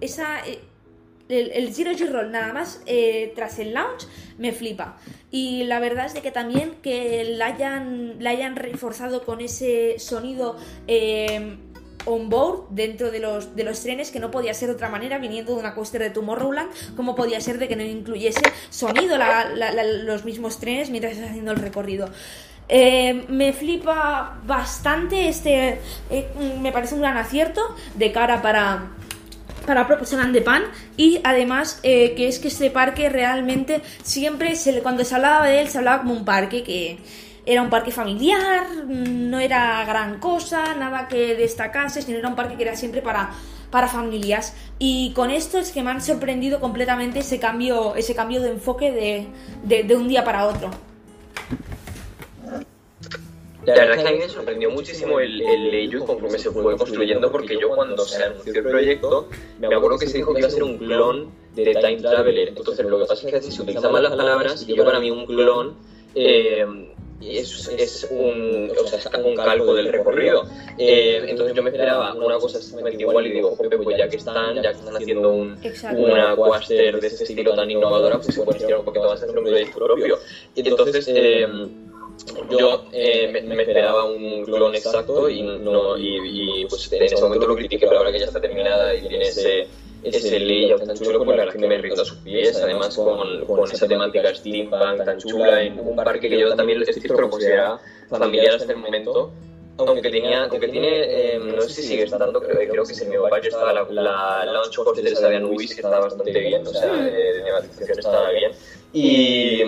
[0.00, 0.60] esa eh,
[1.28, 4.06] el, Zero G Roll nada más eh, tras el launch
[4.38, 4.98] me flipa.
[5.30, 9.98] Y la verdad es de que también que la hayan la hayan reforzado con ese
[9.98, 10.56] sonido
[12.04, 15.18] on board dentro de los, de los trenes que no podía ser de otra manera
[15.18, 19.16] viniendo de una coaster de Tomorrowland como podía ser de que no incluyese sonido
[20.04, 22.08] los mismos trenes mientras estás haciendo el recorrido.
[22.68, 26.28] Eh, me flipa bastante este eh,
[26.60, 27.60] me parece un gran acierto
[27.96, 28.92] de cara para
[29.66, 30.62] para Proporcionan de Pan
[30.96, 35.68] y además eh, que es que este parque realmente siempre cuando se hablaba de él
[35.68, 36.98] se hablaba como un parque que
[37.44, 42.56] era un parque familiar, no era gran cosa, nada que destacase, sino era un parque
[42.56, 43.30] que era siempre para,
[43.70, 48.40] para familias y con esto es que me han sorprendido completamente ese cambio, ese cambio
[48.40, 49.26] de enfoque de,
[49.64, 50.70] de- de un día para otro.
[53.64, 56.76] La verdad es que a mí me sorprendió muchísimo el, el layout conforme se fue
[56.76, 59.28] construyendo, porque yo cuando se anunció el proyecto,
[59.60, 62.48] me acuerdo que se dijo que iba a ser un clon de Time Traveler.
[62.48, 65.12] Entonces, lo que pasa es que se utilizan mal las palabras, y yo para mí
[65.12, 65.76] un clon
[66.16, 66.91] eh,
[67.30, 70.44] es, es un, o sea, es un calco del recorrido.
[70.78, 74.16] Eh, entonces yo me esperaba una cosa exactamente igual y digo, jope, pues ya que
[74.16, 75.58] están, ya que están haciendo un,
[75.96, 79.24] una coaster de este estilo tan innovadora, pues se puede estirar un poquito más a
[79.24, 80.18] hacer un proyecto propio.
[80.54, 81.08] Y entonces...
[81.08, 81.46] Eh,
[82.50, 87.20] yo eh, me, me esperaba un clon exacto y, no, y, y, pues en ese
[87.20, 89.66] momento lo critiqué, pero ahora que ya está terminada y tiene ese,
[90.02, 93.70] ese layout tan chulo, pues la que me rindo a sus pies, además con, con
[93.70, 98.56] esa temática steampunk tan chula en un parque que yo también estoy pero consideraba familiar
[98.56, 99.32] hasta el momento.
[99.78, 103.08] Aunque tenía, aunque tiene, eh, no sé si sigue estando, creo, creo que es el
[103.08, 106.92] mío barrio estaba la, la launch de Sabian Luis, que estaba bastante bien, o sea,
[106.92, 108.52] de, de tematización estaba bien.
[108.92, 109.62] Y,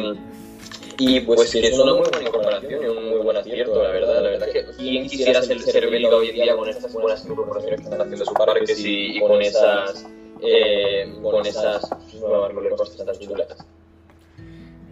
[0.98, 4.22] y pues que es una muy buena incorporación y un muy buen acierto, la verdad.
[4.22, 7.80] La verdad que quien quisiera ser, ser belga hoy en día con estas buenas incorporaciones
[7.80, 10.06] que están haciendo sus parques y, y con esas
[10.46, 11.88] eh, con esas
[12.20, 13.66] nuevas coasters tan chulas.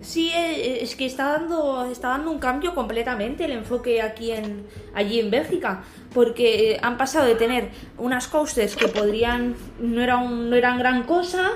[0.03, 4.67] Sí, eh, es que está dando, está dando un cambio completamente el enfoque aquí en,
[4.95, 10.57] allí en Bélgica, porque han pasado de tener unas coasters que podrían, no, era no
[10.57, 11.53] eran gran cosa,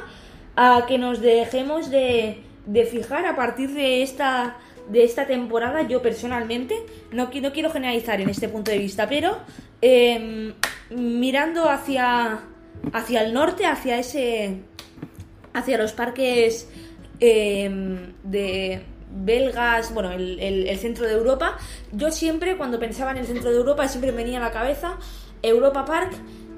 [0.54, 4.56] a que nos dejemos de, de fijar a partir de esta,
[4.88, 6.76] de esta temporada, yo personalmente,
[7.11, 9.38] no, no quiero generalizar en este punto de vista, pero
[9.80, 10.54] em,
[10.90, 12.40] mirando hacia,
[12.92, 14.59] hacia el norte, hacia ese
[15.53, 16.68] hacia los parques
[17.20, 17.70] eh,
[18.22, 21.57] de, belgas, bueno, el, el- centro de Europa.
[21.92, 24.99] Yo siempre, cuando pensaba en el centro de Europa, siempre me venía a la cabeza
[25.42, 26.12] Europa Park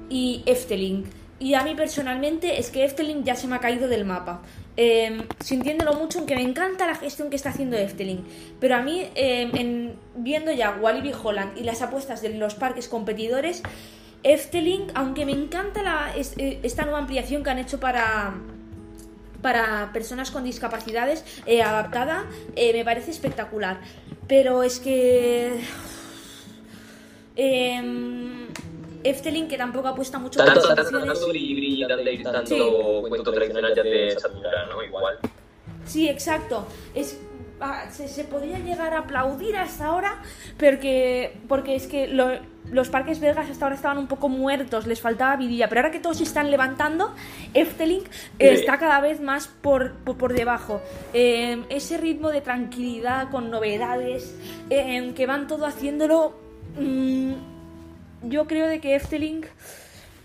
[0.09, 1.05] y Efteling.
[1.39, 4.41] Y a mí personalmente es que Efteling ya se me ha caído del mapa.
[4.75, 8.25] Eh, sintiéndolo mucho, aunque me encanta la gestión que está haciendo Efteling.
[8.59, 12.89] Pero a mí, eh, en, viendo ya Walibi Holland y las apuestas de los parques
[12.89, 13.63] competidores,
[14.23, 18.33] Efteling, aunque me encanta la, es- eh, esta nueva ampliación que han hecho para,
[19.41, 23.79] para personas con discapacidades eh, adaptada, eh, me parece espectacular.
[24.27, 25.59] Pero es que...
[29.01, 31.05] Efteling, que tampoco apuesta mucho por Tanto, las tanto, tanto
[32.31, 33.07] tanto, Sí.
[33.07, 34.83] cuento tradicional ya te satura, ¿no?
[34.83, 35.17] Igual.
[35.85, 36.67] Sí, exacto.
[36.93, 37.17] Es,
[37.91, 40.21] se, se podría llegar a aplaudir hasta ahora
[40.57, 42.39] porque, porque es que lo-
[42.71, 45.99] los parques belgas hasta ahora estaban un poco muertos, les faltaba vidilla, pero ahora que
[45.99, 47.15] todos se están levantando,
[47.55, 48.03] Efteling
[48.37, 50.79] eh, está cada vez más por, por, por debajo.
[51.13, 54.35] Eh, ese ritmo de tranquilidad, con novedades,
[54.69, 56.37] eh, que van todo haciéndolo...
[56.79, 57.33] mm,
[58.23, 59.45] yo creo de que Efteling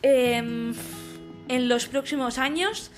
[0.02, 0.74] em,
[1.48, 2.90] en los próximos años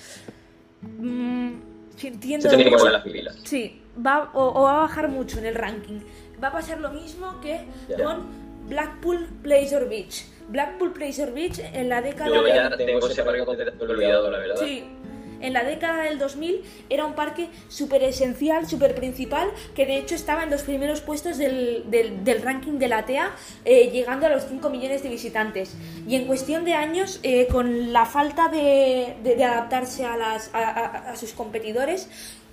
[0.99, 1.49] mm,
[1.95, 3.35] sintiendo Se tiene que las pilas.
[3.43, 5.99] Sí, va, o, o va a bajar mucho en el ranking.
[6.43, 8.03] Va a pasar lo mismo que Ya.
[8.03, 8.25] con
[8.67, 10.25] Blackpool Pleasure Beach.
[10.49, 14.55] Blackpool Pleasure Beach en la década Yo ya tengo ese parque completamente olvidado, la verdad.
[14.59, 14.83] Sí.
[15.39, 20.15] En la década del 2000 era un parque súper esencial, súper principal, que de hecho
[20.15, 23.29] estaba en los primeros puestos del, del- del ranking de la TEA,
[23.63, 25.75] eh, llegando a los 5 millones de visitantes.
[26.07, 30.49] Y en cuestión de años, eh, con la falta de, de- de adaptarse a, las,
[30.55, 32.09] a, a- a sus competidores,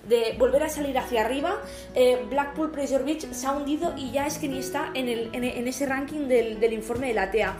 [0.07, 1.61] de volver a salir hacia arriba,
[1.93, 5.29] eh, Blackpool Pleasure Beach se ha hundido y ya es que ni está en, el,
[5.33, 7.55] en, ese ranking del, del informe de la TEA.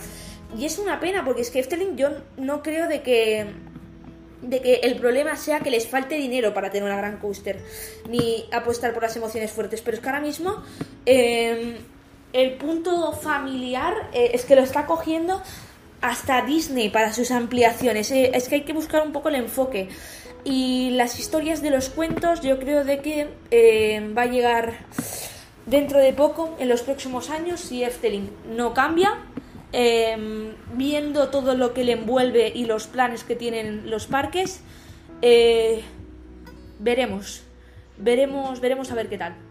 [0.57, 3.45] Y es una pena, porque es que Efteling yo no creo de que
[4.41, 7.59] de que el problema sea que les falte dinero para tener una gran coaster,
[8.07, 9.81] ni apostar por las emociones fuertes.
[9.81, 10.63] Pero es que ahora mismo
[11.05, 11.77] eh,
[12.33, 15.41] el punto familiar eh, es que lo está cogiendo
[16.01, 18.11] hasta Disney para sus ampliaciones.
[18.11, 19.89] Eh, es que hay que buscar un poco el enfoque.
[20.45, 24.73] Y las historias de los cuentos, yo creo de que eh, va a llegar
[25.65, 29.15] dentro de poco, en los próximos años, si Efteling no cambia,
[29.73, 34.61] eh, viendo todo lo que le envuelve y los planes que tienen los parques,
[35.23, 35.81] eh,
[36.77, 37.41] veremos,
[37.97, 39.44] veremos, veremos a ver qué tal.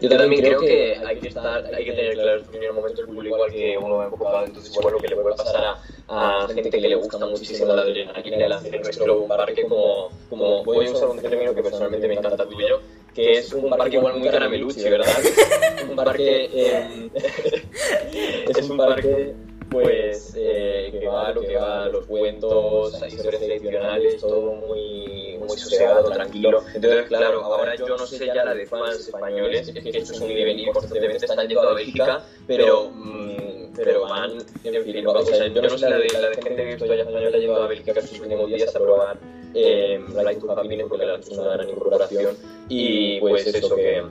[0.00, 3.06] Yo también creo que hay que estar, hay que tener claro en primer momento el
[3.08, 5.76] público al que uno va enfocado, entonces igual lo que le puede pasar
[6.08, 10.64] a, a gente que le gusta muchísimo la adrenalina al hacer nuestro parque como, como
[10.64, 12.80] voy a usar un término que personalmente me encanta tuyo,
[13.14, 15.06] que es un parque igual muy carameluchi, ¿verdad?
[15.90, 17.10] un parque, eh,
[18.48, 19.34] es un parque
[19.70, 25.56] pues eh, que va lo que va, los cuentos, hay historias tradicionales, todo muy, muy
[25.56, 26.62] sosegado, tranquilo.
[26.74, 30.20] Entonces, claro, ahora yo no sé ya la de fans españoles, es que esto es
[30.20, 34.32] un ir y venir, constantemente están yendo a Bélgica, pero, mm, pero van,
[34.64, 36.94] en fin, o sea, yo no sé la de, la de gente que esto ya
[36.94, 39.18] española llevado a Bélgica estos últimos días a probar
[39.54, 42.36] eh, Light to Happiness, porque la- es una gran incorporación,
[42.68, 44.02] y pues eso que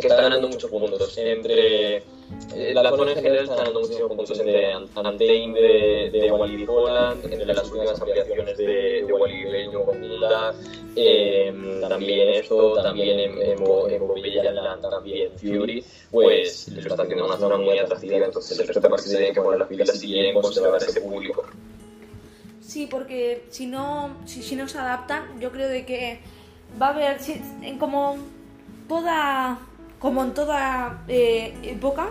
[0.00, 1.18] que está ganando muchos puntos.
[1.18, 6.66] Entre eh, la zona en general está ganando muchos puntos entre Untamed de, de Walibi
[6.68, 10.54] Holland, entre las últimas ampliaciones de, de con Gunda,
[10.96, 17.56] eh, también esto, también en, en, en también Fury, pues lo está haciendo una zona
[17.56, 20.34] muy atractiva, entonces el resto de parques se tienen que poner las pilas si quieren
[20.34, 21.44] conservar ese público.
[22.60, 26.18] Sí, porque si no, si, si no se adaptan, yo creo de que
[26.80, 27.18] va a haber,
[27.62, 28.16] en como
[28.88, 29.58] toda,
[29.98, 32.08] como en toda eh, época,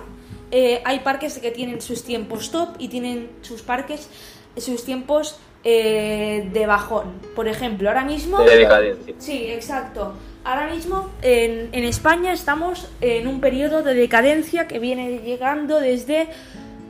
[0.52, 4.10] eh, hay parques que tienen sus tiempos top y tienen sus parques,
[4.58, 7.14] sus tiempos eh, de bajón.
[7.36, 8.42] Por ejemplo, ahora mismo...
[8.44, 9.16] De decadencia.
[9.18, 10.14] Sí, exacto.
[10.44, 16.30] Ahora mismo en, en España estamos en un periodo de decadencia que viene llegando desde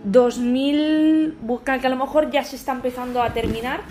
[0.03, 3.81] 2000, busca que a lo mejor ya se está empezando a terminar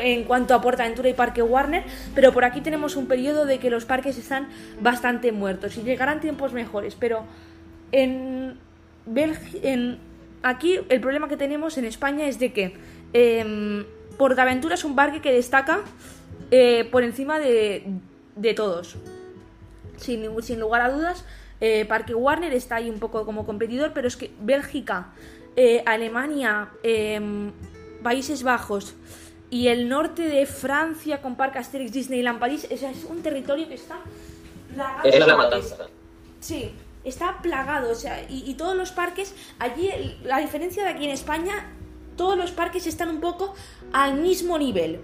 [0.00, 1.84] en cuanto a Portaventura y Parque Warner,
[2.14, 4.48] pero por aquí tenemos un periodo de que los parques están
[4.80, 7.24] bastante muertos y llegarán tiempos mejores, pero
[7.92, 8.58] en,
[9.10, 9.98] Belgi-
[10.42, 12.76] aquí el problema que tenemos en España es de que
[13.12, 13.84] em,
[14.16, 15.80] Portaventura es un parque que destaca
[16.50, 17.84] eh, por encima de,
[18.36, 18.96] de todos.
[19.96, 21.24] Sin, sin lugar a dudas,
[21.60, 25.08] eh, Parque Warner está ahí un poco como competidor, pero es que Bélgica,
[25.56, 27.50] eh, Alemania, em,
[28.02, 28.94] Países Bajos
[29.50, 33.68] y el norte de Francia con Parque Asterix, Disneyland, París, o sea, es un territorio
[33.68, 33.98] que está
[34.74, 35.76] plagado Es la matanza.
[36.40, 36.72] Sí,
[37.04, 39.90] está plagado, o sea, y, y todos los parques, allí,
[40.24, 41.72] la diferencia de aquí en España,
[42.16, 43.54] todos los parques están un poco
[43.92, 45.00] al mismo nivel.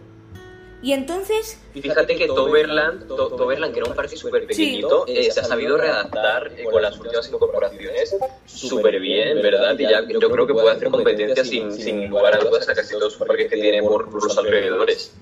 [0.85, 5.41] Y entonces, Fíjate que Toverland, To- Toverland, que era un parque súper pequeñito, eh, se
[5.41, 8.15] ha sabido readaptar eh, con las últimas incorporaciones
[8.45, 9.79] súper bien, ¿verdad?
[9.79, 12.91] Y ya yo creo que puede hacer competencia sin, sin lugar a dudas a casi
[12.91, 15.13] todos los parques que tiene por, los alrededores.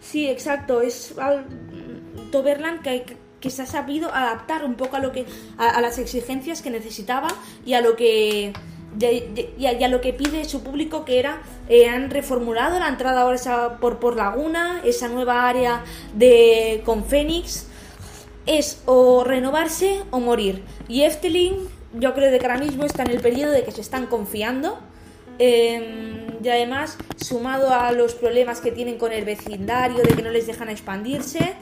[0.00, 1.44] sí, exacto, es al-
[2.32, 3.04] Toverland que,
[3.40, 5.26] que se ha sabido adaptar un poco a lo que
[5.58, 7.28] a, a las exigencias que necesitaba
[7.66, 8.52] y a lo que
[8.98, 13.78] y, lo que pide su público que era eh, han reformulado la entrada ahora esa
[13.78, 15.84] por por Laguna, esa nueva área
[16.14, 17.66] de con Fénix
[18.46, 20.62] es o renovarse o morir.
[20.88, 23.80] Y Efteling, yo creo de que ahora mismo está en el periodo de que se
[23.80, 24.78] están confiando.
[25.38, 30.30] eh, y además, sumado a los problemas que tienen con el vecindario, de que no
[30.30, 31.54] les dejan expandirse,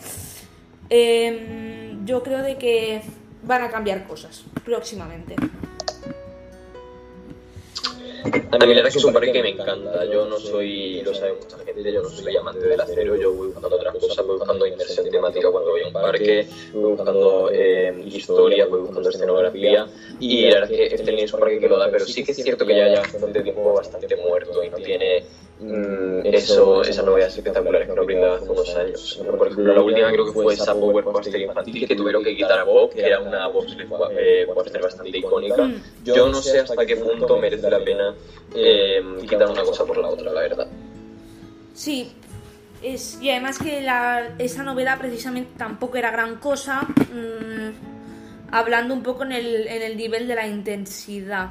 [0.90, 3.02] eh, yo creo de que
[3.44, 5.36] van a cambiar cosas próximamente.
[8.24, 10.04] A verdad es que es un parque que me encanta.
[10.06, 13.16] Yo no soy, lo sabe mucha gente, yo no soy amante del acero.
[13.16, 16.92] Yo voy buscando otras cosas, voy buscando inmersión temática cuando voy a un parque, voy
[16.92, 19.86] buscando eh, historia, voy buscando escenografía.
[20.18, 22.32] Y la verdad es que Efteling es un parque que lo da, pero sí que
[22.32, 25.22] es cierto que ya lleva bastante tiempo bastante muerto y no tiene
[25.60, 29.20] mm, eso, esas novedades espectaculares que nos brindaba hace unos años.
[29.38, 32.58] Por ejemplo, la última creo que fue esa Power Coaster infantil que tuvieron que quitar
[32.58, 33.86] a Bob, que era una bobsled
[34.18, 35.70] eh, coaster bastante icónica.
[36.04, 38.14] Yo no sé hasta qué punto merece la pena
[38.54, 40.66] eh, quitar una cosa por la otra, la verdad.
[41.74, 42.12] Sí,
[42.82, 49.02] es, y además que la- esa novedad precisamente tampoco era gran cosa, mm, hablando un
[49.02, 51.50] poco en el, en el nivel de la intensidad.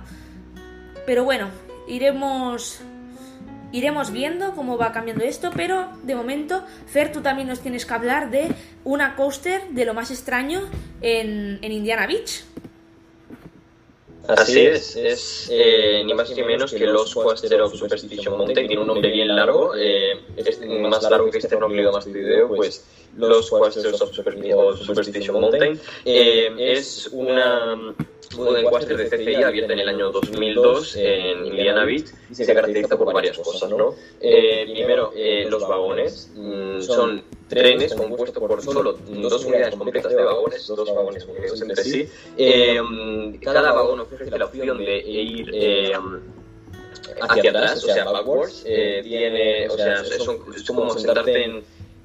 [1.05, 1.49] Pero bueno,
[1.87, 2.79] iremos,
[3.73, 7.93] iremos viendo cómo va cambiando esto, pero de momento, Fer, tú también nos tienes que
[7.93, 8.47] hablar de
[8.85, 10.61] una coaster de lo más extraño
[11.01, 12.45] en, en Indiana Beach.
[14.27, 18.81] Así es, es eh, ni más ni menos que los Coaster of Superstition Mountain, tiene
[18.81, 22.85] un nombre bien largo, eh, es más largo que este nombre más video, pues
[23.17, 25.77] los Superstition, of Superstition Mountain.
[26.05, 27.93] Eh, es una
[28.35, 32.97] Modern Coaster de CCI abierta en el año 2002 en Indiana Beach y se caracteriza
[32.97, 33.95] por varias cosas, ¿no?
[34.21, 40.23] Eh, primero, eh, los vagones mm, son trenes compuestos por solo dos unidades completas de
[40.23, 42.09] vagones, dos vagones unidos entre sí.
[42.37, 45.93] Eh, cada vagón ofrece la opción de ir eh,
[47.21, 48.63] hacia atrás, o sea, backwards.
[48.65, 51.63] Eh, tiene, o sea, es como sentarte en,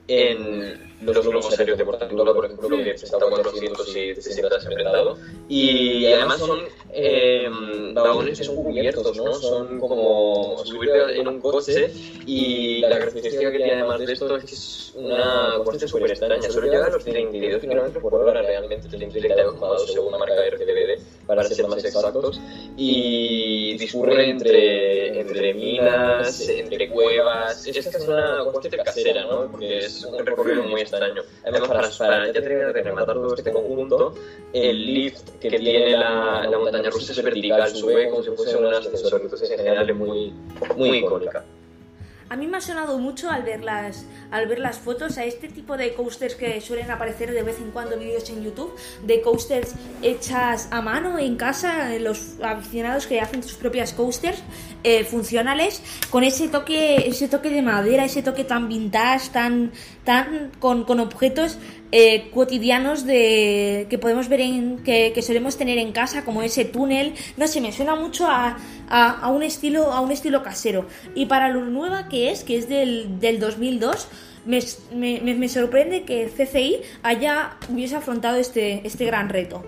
[0.09, 5.16] en los globos aéreos de Portaventura, por ejemplo, que pesa 400 y te sientas enfrentado.
[5.49, 6.61] Y además son
[6.92, 7.49] eh,
[7.94, 9.32] vagones que son cubiertos, ¿no?
[9.34, 11.92] Son como subirte en un coche
[12.26, 16.51] y la característica que tiene además de esto es que es una cuestión súper extraña.
[16.51, 21.44] Solo llega a los 32 kilómetros por hora realmente, 32,2 según la marca RCBD, para
[21.44, 22.40] ser más exactos.
[22.76, 27.66] Y discurre entre, entre minas, entre cuevas.
[27.66, 29.51] Es que es una cuestión casera, ¿no?
[29.51, 31.22] Porque es un recorrido muy extraño.
[31.43, 34.14] Además, para, para ya terminar de rematar todo este conjunto,
[34.53, 38.72] el lift que tiene la, la montaña rusa es vertical, sube como si fuese un
[38.72, 39.20] ascensor.
[39.22, 40.32] Entonces, en general, es muy,
[40.76, 41.45] muy icónica.
[42.30, 45.49] A mí me ha sonado mucho al ver las, al ver las fotos a este
[45.49, 48.70] tipo de coasters que suelen aparecer de vez en cuando vídeos en YouTube,
[49.03, 54.43] de coasters hechas a mano en casa, los aficionados que hacen sus propias coasters
[54.84, 59.72] eh, funcionales, con ese toque, ese toque de madera, ese toque tan vintage, tan,
[60.09, 61.59] tan con, objetos
[61.92, 67.12] eh, cotidianos de que podemos ver en que, solemos tener en casa, como ese túnel.
[67.36, 68.56] No sé, me suena mucho a,
[68.88, 70.86] a, un estilo a un estilo casero.
[71.14, 74.09] Y para lo nueva que es, que es del, del 2002,
[74.46, 74.61] me,
[74.94, 79.62] me, me- me sorprende que CCI haya hubiese afrontado este, este gran reto.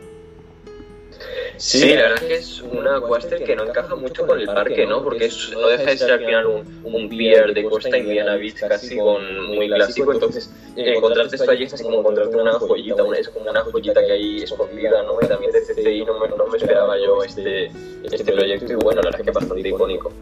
[1.60, 4.86] Sí, la verdad es que es una coaster que no encaja mucho con el parque,
[4.86, 5.04] ¿no?
[5.04, 8.60] Porque es- no deja de ser al final un, un pier de Costa Indiana Beach
[8.60, 13.18] casi con muy clásico, entonces eh, encontrarte esto allí es como encontrarte una joyita, una,
[13.18, 15.18] es como una joyita que hay escondida, ¿no?
[15.20, 17.70] Y también de CCI no me, no me esperaba yo este,
[18.04, 20.12] este proyecto y bueno, la verdad es que es bastante icónico.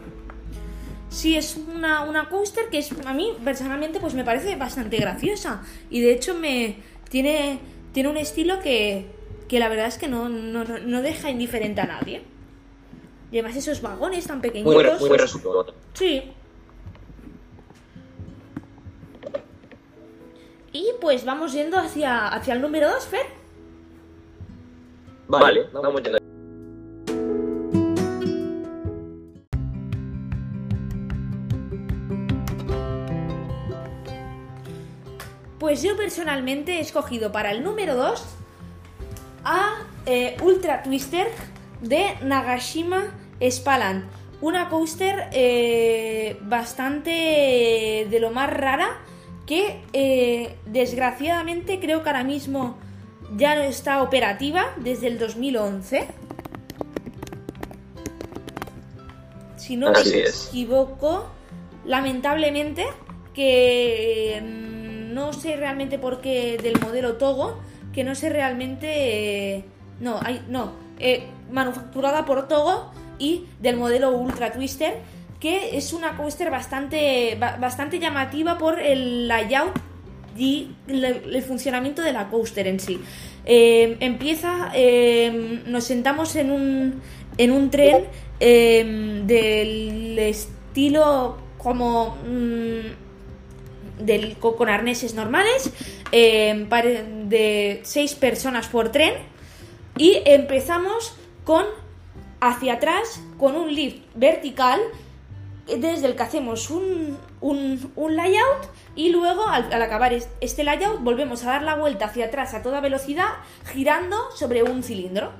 [1.09, 5.63] Sí, es una, una coaster que es, a mí personalmente pues me parece bastante graciosa
[5.89, 6.75] y de hecho me
[7.09, 7.59] tiene,
[7.93, 9.05] tiene un estilo que,
[9.49, 12.21] que la verdad es que no, no, no- deja indiferente a nadie.
[13.31, 15.01] Y además esos vagones tan Muy, pequeñitos.
[15.01, 15.65] muy resultón.
[15.93, 16.31] Sí.
[20.71, 23.25] Y pues vamos yendo hacia, hacia el número 2, Fer.
[25.27, 26.19] Vale, vamos yendo.
[35.59, 38.23] Pues yo personalmente he escogido para el número 2
[39.49, 41.27] a eh, Ultra Twister
[41.81, 44.05] de Nagashima Spaland.
[44.41, 48.99] Una coaster eh, bastante de lo más rara
[49.47, 52.77] que eh, desgraciadamente creo que ahora mismo
[53.35, 56.07] ya no está operativa desde el 2011.
[59.57, 60.47] Si no Así me es.
[60.49, 61.27] equivoco,
[61.85, 62.85] lamentablemente,
[63.33, 67.59] que mm, no sé realmente por qué del modelo Togo,
[67.93, 68.87] que no sé realmente...
[69.55, 69.63] eh,
[69.99, 74.93] no, hay, no, eh, manufacturada por Togo y del modelo Ultra Twister,
[75.39, 79.77] que es una coaster bastante, ba- bastante llamativa por el layout
[80.37, 82.99] y el funcionamiento de la coaster en sí.
[83.45, 84.71] Eh, empieza,
[85.65, 87.01] nos sentamos en un,
[87.37, 88.05] en un tren
[89.27, 93.08] del estilo como mm,
[93.99, 95.71] del, co- con arneses normales,
[96.11, 99.13] eh, pare- de seis personas por tren
[99.97, 101.65] y empezamos con
[102.41, 104.79] hacia atrás con un lift vertical
[105.67, 111.01] desde el que hacemos un, un, un layout y luego al, acabar es- este layout
[111.01, 113.27] volvemos a dar la vuelta hacia atrás a toda velocidad
[113.71, 115.31] girando sobre un cilindro.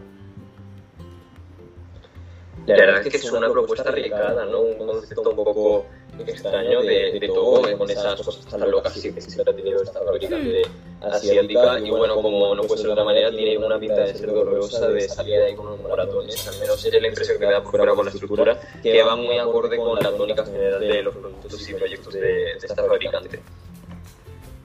[2.68, 4.60] La verdad es que es una propuesta arriesgada, ¿no?
[4.60, 5.86] Un concepto un poco
[6.28, 10.00] extraño de, de todo, con esas cosas tan locas que que siempre ha tenido esta
[10.00, 10.62] fabricante
[11.02, 11.80] asiática.
[11.80, 14.88] Y bueno, como no puede ser de otra manera, tiene una pinta de ser dolorosa,
[14.90, 16.48] de salir ahí con unos moratones.
[16.48, 19.16] Al menos es la impresión que me da por fuera con la estructura, que va
[19.16, 23.40] muy acorde con la tónica general de los productos y proyectos de, de esta fabricante.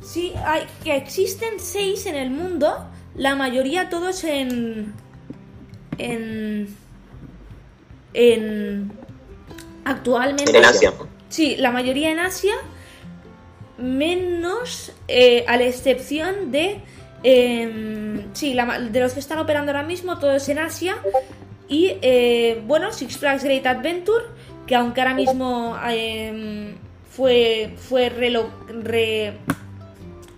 [0.03, 2.77] Sí, hay, que existen seis en el mundo,
[3.17, 4.93] la mayoría todos en...
[5.97, 6.77] en...
[8.13, 8.93] en...
[9.85, 10.57] actualmente...
[10.57, 10.93] En Asia.
[11.35, 12.55] Sí, la mayoría en Asia,
[13.77, 16.81] menos eh, a la excepción de...
[17.25, 18.57] em, sí,
[18.91, 20.95] de los que están operando ahora mismo, todos en Asia.
[21.67, 24.27] Y eh, bueno, Six Flags Great Adventure,
[24.65, 26.77] que aunque ahora mismo em,
[27.11, 28.11] fue, fue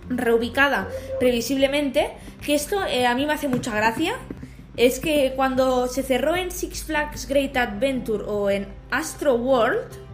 [0.09, 0.87] reubicada
[1.19, 2.09] previsiblemente,
[2.43, 4.15] que esto eh, a mí me hace mucha gracia.
[4.75, 10.06] Es que cuando se cerró en Six Flags Great Adventure o en Astro World,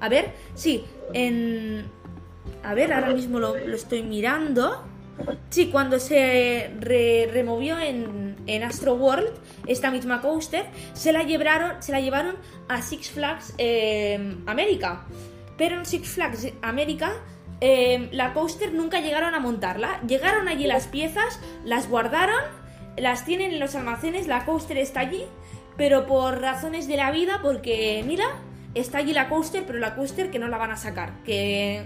[0.00, 1.84] a ver, sí, en...
[2.64, 4.84] A ver, ahora mismo lo, estoy mirando.
[5.50, 9.30] Sí, cuando se re- removió en, en Astro World,
[9.66, 12.36] esta misma coaster, se la llevaron, se la llevaron
[12.68, 15.06] a Six Flags eh, América.
[15.56, 17.12] Pero en Six Flags América,
[17.60, 20.00] eh, la coaster nunca llegaron a montarla.
[20.06, 22.40] Llegaron allí las piezas, las guardaron,
[22.96, 25.24] las tienen en los almacenes, la coaster está allí,
[25.76, 28.24] pero por razones de la vida, porque mira,
[28.78, 31.84] está allí la coaster, pero la coaster que no la van a sacar, que,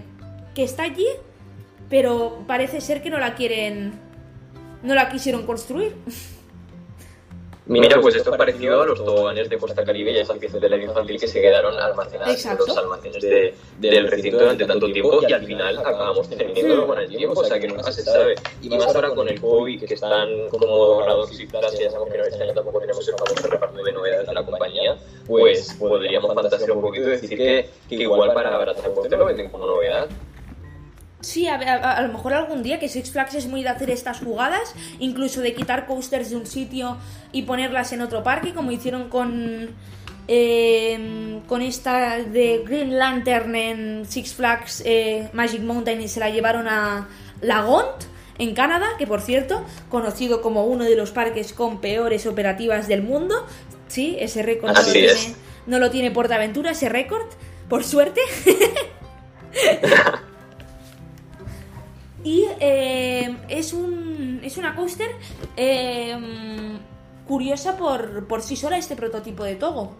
[0.54, 1.06] que está allí,
[1.88, 3.92] pero parece ser que no la quieren,
[4.82, 5.96] no la quisieron construir.
[7.66, 10.60] Mira, pues esto es parecido a los toboganes de Costa Caribe y a esas piezas
[10.60, 12.64] de la infantil que se quedaron almacenadas Exacto.
[12.64, 16.98] en los almacenes de- del recinto durante tanto tiempo y al final acabamos teniéndolo con
[16.98, 18.34] el tiempo, o sea que nunca se sabe.
[18.62, 22.18] Y más ahora con el COVID, que están como ganados y clases, ya sabemos que
[22.18, 24.96] no, este año tampoco tenemos el famoso reparto de novedades de la compañía,
[25.26, 29.50] pues podríamos fantasear un poquito y decir que, que igual para abaratar el lo venden
[29.50, 30.08] como novedad.
[31.22, 33.88] Sí, a, a- a lo mejor algún día que Six Flags es muy de hacer
[33.90, 36.98] estas jugadas, incluso de quitar coasters de un sitio
[37.32, 39.70] y ponerlas en otro parque, como hicieron con
[40.28, 46.30] eh, con esta de Green Lantern en Six Flags eh, Magic Mountain y se la
[46.30, 47.08] llevaron a
[47.40, 48.04] Lagont
[48.38, 53.02] en Canadá, que por cierto, conocido como uno de los parques con peores operativas del
[53.02, 53.46] mundo.
[53.88, 55.34] Sí, ese récord no lo, tiene,
[55.66, 57.26] no lo tiene Portaventura, ese récord,
[57.68, 58.20] por suerte.
[62.24, 65.10] Y eh, es, un, es una coaster
[65.56, 66.16] eh,
[67.26, 69.96] curiosa por, por sí sola este prototipo de Togo.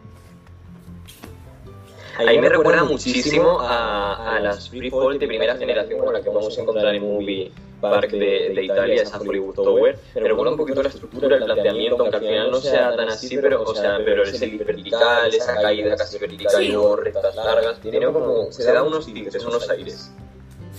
[2.19, 6.29] Ahí me recuerda muchísimo a, a las Free Fall de primera generación con la que
[6.29, 7.51] vamos a encontrar en Movie
[7.81, 9.99] Park de, de Italia, esa Hollywood Tower.
[10.15, 13.39] Me recuerda un poquito la estructura, el planteamiento, aunque al final no sea tan así,
[13.39, 16.65] pero, o sea, pero es el vertical, esa caída casi vertical Sí.
[16.65, 17.81] y luego rectas largas.
[17.81, 20.13] Tiene como, se da unos tintes, unos aires.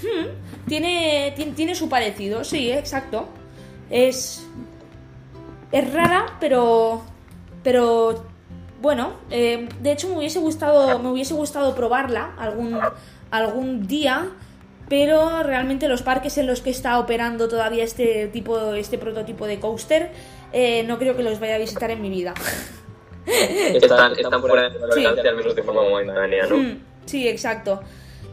[0.04, 3.28] Hmm, tiene, tiene, tiene su parecido, sí, exacto.
[3.90, 4.46] Es.
[5.72, 7.02] Es rara, pero.
[7.64, 8.26] Pero.
[8.82, 11.00] Bueno, eh, de hecho me hubiese gustado.
[11.00, 12.80] Me hubiese gustado probarla algún,
[13.32, 14.28] algún día.
[14.90, 19.60] Pero realmente los parques en los que está operando todavía este tipo, este prototipo de
[19.60, 20.12] coaster,
[20.52, 22.34] eh, no creo que los vaya a visitar en mi vida.
[23.26, 25.06] Están, están fuera de Sí.
[25.06, 26.58] al menos de forma momentánea, ¿no?
[26.58, 27.82] Hmm, sí, exacto.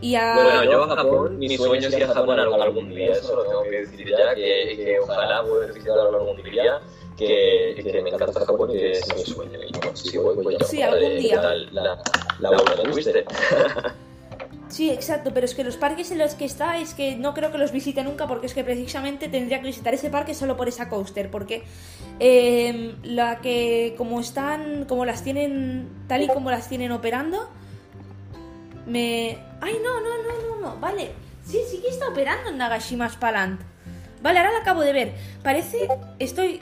[0.00, 0.34] Y a...
[0.34, 3.62] Bueno, yo a Japón, mi sueño es ir a Japón algún, día, eso lo tengo
[3.64, 6.80] que decir ya, que, que ojalá poder visitarlo algún día,
[7.16, 9.58] que, que me encanta Japón, que es mi sueño.
[9.62, 11.42] Y bueno, si voy, voy a Sí, algún día.
[11.72, 12.02] La,
[12.38, 13.24] la, la Twister.
[14.70, 17.50] Sí, exacto, pero es que los parques en los que está es que no creo
[17.50, 20.68] que los visite nunca porque es que precisamente tendría que visitar ese parque solo por
[20.68, 21.64] esa coaster, porque
[22.20, 27.48] eh, la que como están, como las tienen, tal y como las tienen operando,
[28.90, 29.38] me...
[29.60, 30.80] ¡Ay, no, no, no, no, no!
[30.80, 31.12] Vale,
[31.44, 33.60] sí, sí que está operando en Nagashima's Palant.
[34.22, 35.14] Vale, ahora la acabo de ver.
[35.42, 35.88] Parece,
[36.18, 36.60] estoy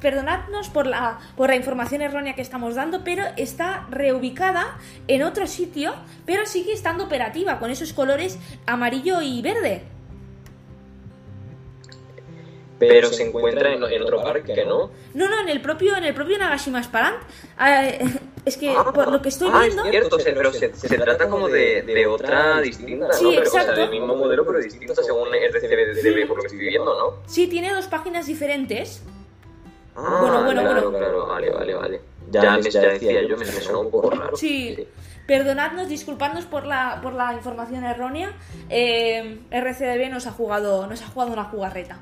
[0.00, 5.46] perdonadnos por la, por la información errónea que estamos dando, pero está reubicada en otro
[5.46, 5.94] sitio,
[6.26, 9.84] pero sigue estando operativa con esos colores amarillo y verde.
[12.78, 14.90] Pero se encuentra en, en otro parque, ¿no?
[15.14, 17.22] No, no, en el propio, en el propio Nagashima's Palant.
[17.64, 18.04] Eh,
[18.44, 19.84] es que por lo que estoy ah, viendo.
[19.84, 23.12] es cierto, se- pero se, se trata como de, de otra distinta, ¿no?
[23.14, 23.80] Sí, pero, o sea, exacto.
[23.82, 27.22] del mismo modelo, pero distinta según RCB, por lo que estoy viendo, ¿no?
[27.26, 29.02] Sí, tiene dos páginas diferentes.
[29.94, 30.98] Ah, Bueno, bueno, claro, bueno.
[30.98, 32.00] claro, vale, vale, vale.
[32.30, 34.36] Ya, me- ya decía yo, me, me sonó un poco raro.
[34.36, 34.88] Sí.
[35.26, 38.32] Perdonadnos, disculpadnos por la, por la información errónea.
[38.70, 41.98] Eh, RCDB nos ha jugado, nos ha jugado una jugarreta.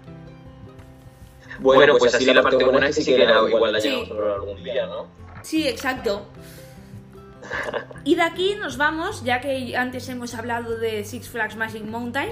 [1.58, 3.90] Bueno, pues así la parte buena es que sí que igual la Sí.
[3.90, 5.06] llegamos a algún día, ¿no?
[5.42, 6.26] Sí, exacto.
[8.04, 12.30] Y de aquí nos vamos, ya que antes hemos hablado de Six Flags Magic Mountain,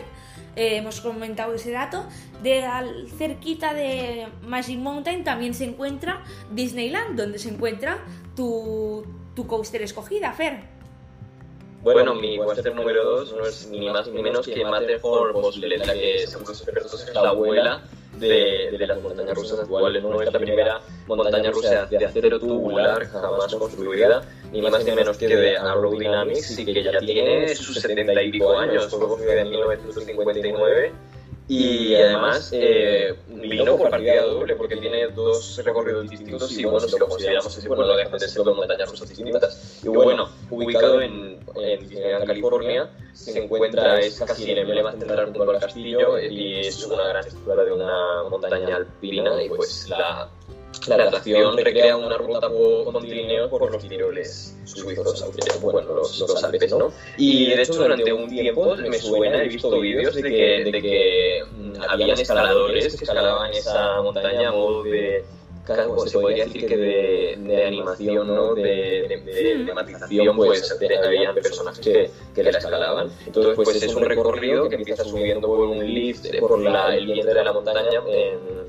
[0.56, 2.04] eh, hemos comentado ese dato,
[2.42, 7.98] de al, cerquita de Magic Mountain también se encuentra Disneyland, donde se encuentra
[8.34, 9.04] tu,
[9.34, 10.78] tu coaster escogida, Fer.
[11.82, 15.94] Bueno, mi Western número 2 no es ni más ni menos que Matterhorn Bobsled, la
[15.94, 17.82] que según los expertos es la abuela
[18.18, 20.20] de, de las montañas rusas actuales, ¿no?
[20.20, 25.28] Es la primera montaña rusa de acero tubular jamás construida, ni más ni menos que
[25.28, 29.50] de Arrow Dynamics y que ya tiene sus setenta y pico años, fue construida en
[29.50, 30.92] 1959
[31.48, 36.98] y además eh, vino por partida doble porque tiene dos recorridos distintos y bueno, si
[36.98, 39.80] lo consideramos así, bueno, no dejan de ser dos montañas rusas distintas.
[39.82, 45.50] Y bueno, ubicado en, en Disneyland, California, se encuentra, es casi el emblema central junto
[45.50, 50.28] al castillo y es una gran estructura de una montaña alpina y pues la,
[50.86, 55.24] la atracción recrea una ruta po- con trineos por los tiroles suizos,
[55.60, 56.92] bueno, los, los Alpes, ¿no?
[57.16, 61.42] Y de hecho durante un tiempo me suena, he visto vídeos de que, de que
[61.50, 65.24] mm, habían escaladores que escalaban esa montaña a modo de
[66.06, 68.54] se podría decir que de, de animación, ¿no?
[68.54, 73.10] De, de, de tematización, pues de- habían personajes que, que la escalaban.
[73.26, 77.34] Entonces, pues es un recorrido que empieza subiendo por un lift, por la, el vientre
[77.34, 78.68] de la montaña, en-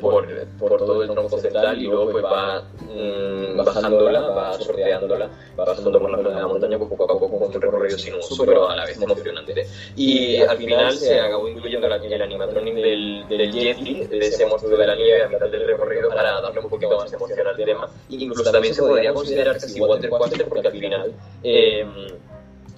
[0.00, 0.26] por,
[0.58, 5.98] por todo el tronco central y luego pues va mm, bajándola, va sorteándola, va bajando
[6.00, 8.68] por la zona de la montaña pues, poco a poco con un recorrido sinuoso, pero
[8.68, 9.64] a la vez emocionante.
[9.96, 14.76] Y al final se acabó incluyendo la- el animatronic del, del Yeti, de ese monstruo
[14.78, 17.88] de la nieve a mitad del recorrido para darle un poquito más emoción al tema.
[18.08, 21.14] Incluso también se podría considerar casi water coaster porque al final...
[21.42, 21.84] eh,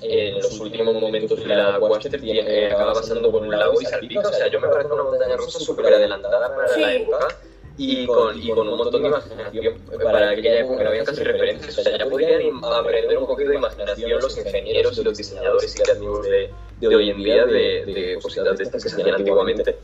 [0.03, 4.21] en los últimos momentos de la Waster eh, acaba pasando por un lago y salpica.
[4.29, 6.81] O sea, yo me parece una montaña rusa súper adelantada para Sí.
[6.81, 7.29] la época
[7.77, 9.75] y con, y con un montón de imaginación.
[10.03, 11.79] Para aquella época no había casi referencias.
[11.79, 15.75] O sea, ya podrían im- aprender un poquito de imaginación los ingenieros y los diseñadores
[15.77, 19.15] y creativos de, de hoy en día de, de cositas de estas que se hacían
[19.17, 19.77] antiguamente.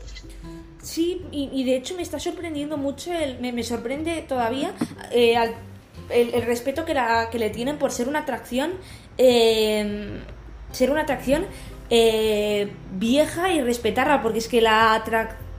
[0.81, 4.73] Sí, y, y de hecho me está sorprendiendo mucho, el, me, me sorprende todavía
[5.11, 5.55] eh, al-
[6.09, 8.71] el, el respeto que, la, que le tienen por ser una atracción,
[9.17, 10.19] eh,
[10.71, 11.45] ser una atracción
[11.89, 15.01] eh, vieja y respetarla, porque es que la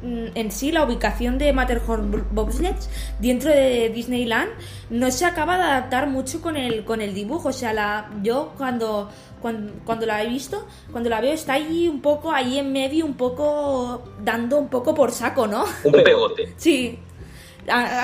[0.03, 4.51] mm, en sí la ubicación de Matterhorn Bobsleds dentro de Disneyland
[4.91, 7.49] no se acaba de adaptar mucho con el con el dibujo.
[7.49, 9.09] O sea la yo cuando
[9.41, 13.07] cuando, cuando la he visto cuando la veo está ahí un poco ahí en medio
[13.07, 16.53] un poco dando un poco por saco no Un pegote.
[16.57, 16.99] sí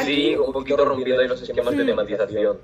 [0.04, 1.86] Sí, un poquito rompiendo ahí los esquemas de Hmm.
[1.86, 2.58] tematización.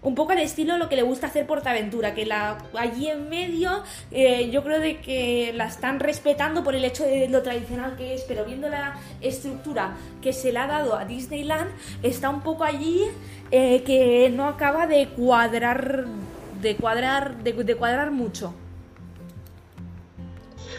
[0.00, 3.82] un poco al estilo lo que le gusta hacer Portaventura, que la allí en medio
[4.12, 8.14] eh, yo creo de que la están respetando por el hecho de lo tradicional que
[8.14, 11.70] es, pero viendo la estructura que se le ha dado a Disneyland,
[12.02, 13.02] está un poco allí
[13.50, 16.06] eh, que no acaba de cuadrar
[16.62, 18.54] de cuadrar de, de cuadrar mucho.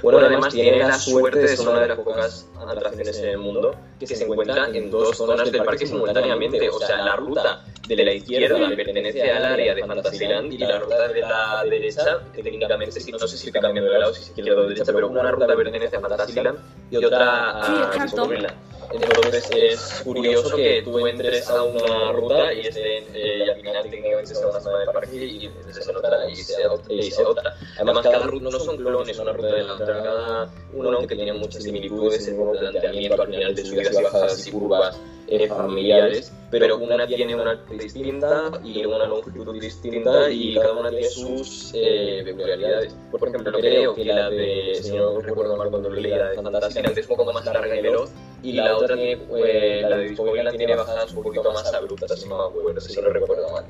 [0.01, 3.75] Bueno, además tiene la suerte de ser una de las pocas atracciones en el mundo
[3.99, 6.69] que se encuentra en dos zonas del parque simultáneamente.
[6.69, 11.07] O sea, la ruta de la izquierda pertenece al área de Fantasyland y la ruta
[11.07, 14.27] de la derecha, que técnicamente sí, no sé si estoy cambiando de lado, si es
[14.29, 16.59] izquierda o derecha, pero una ruta pertenece a Fantasyland
[16.91, 18.03] y otra a.
[18.03, 18.53] Disneyland.
[18.91, 23.83] Entonces es curioso que tú entres a una ruta y, estén, eh, y al final
[23.83, 27.55] técnicamente sea una zona de parque y se nota y sea, y sea otra.
[27.75, 31.33] Además, cada ruta no son clones una ruta de la otra, cada uno, aunque tiene
[31.33, 34.99] muchas similitudes en el planteamiento al final de subidas y bajadas y curvas
[35.31, 41.07] eh, familiares, pero una tiene una distinta y una longitud distinta y cada una tiene
[41.07, 42.95] sus eh, peculiaridades.
[43.11, 46.81] Por ejemplo, creo que la de, si no recuerdo mal cuando leí, la de Fantasía
[46.81, 48.09] es un poco más larga y veloz
[48.41, 52.51] y la otra tiene, eh, la de tiene bajadas un poquito más abruptas, si no
[52.51, 53.65] me recuerdo mal.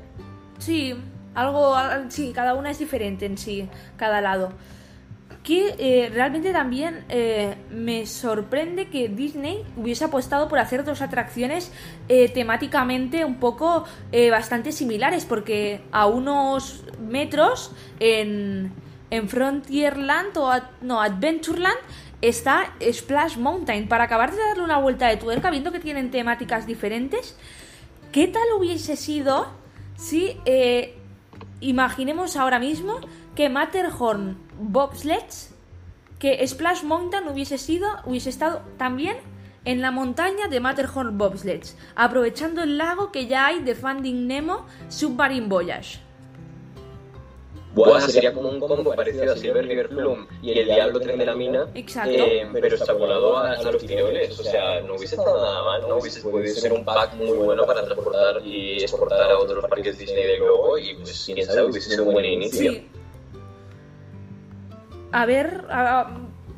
[0.58, 0.94] Sí,
[1.34, 1.74] algo,
[2.08, 4.52] sí, cada una es diferente en sí, cada lado
[5.42, 11.72] que eh, realmente también eh, me sorprende que Disney hubiese apostado por hacer dos atracciones
[12.08, 13.84] eh, temáticamente un poco
[14.30, 18.72] bastante similares, porque a unos metros en,
[19.10, 20.52] en Frontierland o
[20.82, 21.78] no, Adventureland
[22.20, 23.88] está Splash Mountain.
[23.88, 27.36] Para acabar de darle una vuelta de tuerca, viendo que tienen temáticas diferentes,
[28.12, 29.48] ¿qué tal hubiese sido
[29.96, 30.36] si
[31.60, 33.00] imaginemos ahora mismo
[33.34, 35.54] que Matterhorn bobsleds
[36.18, 39.16] que Splash Mountain hubiese sido, hubiese estado también
[39.64, 44.66] en la montaña de Matterhorn bobsleds, aprovechando el lago que ya hay de Finding Nemo
[44.88, 46.00] Submarine Voyage.
[48.06, 51.34] Sería como un combo parecido a Silver River Plum y el Diablo Tren de la
[51.34, 52.10] Mina, Exacto.
[52.10, 54.38] Eh, pero extrapolado a, a, los tiroles.
[54.38, 57.64] O sea, no hubiese estado nada mal, no hubiese podido ser un pack muy bueno
[57.66, 61.90] para transportar y exportar a otros parques Disney de globo y pues quién sabe, hubiese
[61.90, 62.72] sido un buen inicio.
[62.72, 62.88] Sí
[65.12, 65.64] a ver,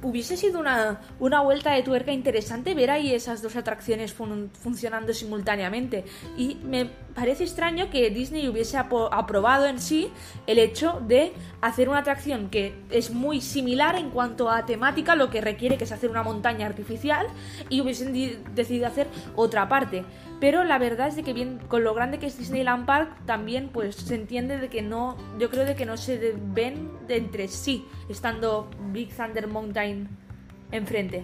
[0.03, 6.05] hubiese sido una, una, vuelta de tuerca interesante ver ahí esas dos atracciones funcionando simultáneamente.
[6.36, 10.09] Y me parece extraño que Disney hubiese aprobado en sí
[10.46, 15.30] el hecho de hacer una atracción que es muy similar en cuanto a temática, lo
[15.30, 17.26] que requiere que es hacer una montaña artificial,
[17.68, 18.12] y hubiesen
[18.55, 20.05] decidido hacer otra parte
[20.43, 23.68] pero la verdad es de que bien con lo grande que es Disneyland Park también
[23.68, 27.47] pues se entiende de que no yo creo de que no se ven de entre
[27.47, 30.09] sí estando Big Thunder Mountain
[30.72, 31.22] enfrente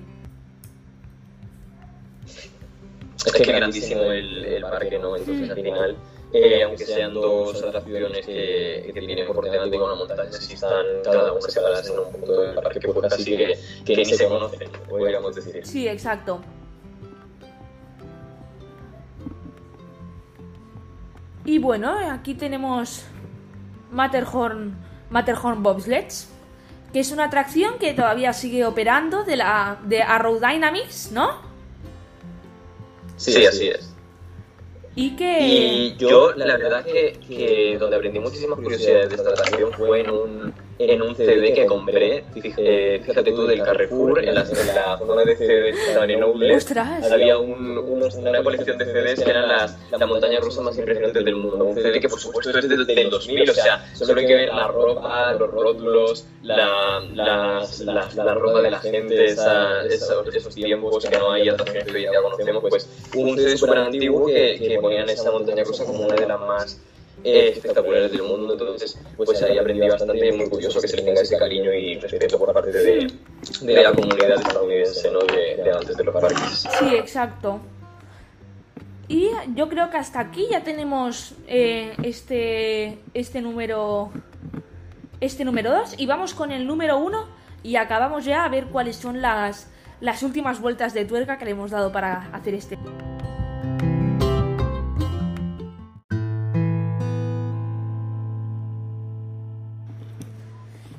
[3.27, 5.97] es que es grandísimo el, el parque no entonces al final
[6.33, 10.85] eh, aunque sean dos atracciones que, que tienen por delante con una montaña, si están
[11.03, 14.69] cada una separadas en un punto del parque, pues así que, que ni se conocen,
[14.89, 15.67] podríamos decir.
[15.67, 16.43] Sí, exacto.
[21.49, 23.05] Y bueno, aquí tenemos
[23.91, 24.77] Matterhorn,
[25.09, 26.29] Matterhorn Bobsleds,
[26.93, 31.41] que es una atracción que todavía sigue operando de la de Arrow Dynamics, ¿no?
[33.17, 33.95] Sí, así es.
[34.95, 35.39] Y que...
[35.41, 40.11] Y yo, la verdad que, que donde aprendí muchísimas curiosidades de esta atracción fue en
[40.11, 44.99] un en un CD que compré, fíjate, fíjate tú, del Carrefour, en la, en la
[44.99, 45.77] zona de CDs
[46.09, 46.77] en Outlets,
[47.11, 51.35] había un, una colección de CDs que eran las, la montaña rusa más impresionante del
[51.37, 51.65] mundo.
[51.65, 54.49] Un CD que, por supuesto, es del, del 2000, o sea, solo hay que ver
[54.49, 60.55] la ropa, los rótulos, la, las, la, la ropa de la gente, esa, esos, esos
[60.55, 64.59] tiempos que no hay atracciones que hoy ya conocemos, pues un CD súper antiguo que,
[64.59, 66.81] que ponían esa montaña rusa como una de las más
[67.25, 68.53] eh, espectaculares del mundo.
[68.53, 72.39] Entonces, pues ahí aprendí bastante, muy curioso que se le tenga ese cariño y respeto
[72.39, 73.13] por parte de,
[73.63, 75.21] de la comunidad estadounidense, ¿no?
[75.21, 76.69] De, de, antes de los parques.
[76.79, 77.61] Sí, exacto.
[79.09, 84.13] Y yo creo que hasta aquí ya tenemos eh, este, este número
[85.21, 87.27] este número 2 y vamos con el número 1
[87.63, 89.69] y acabamos ya a ver cuáles son las,
[90.01, 92.79] las últimas vueltas de tuerca que le hemos dado para hacer este.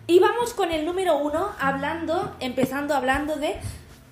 [0.10, 3.57] Y vamos con el número uno, hablando, empezando hablando de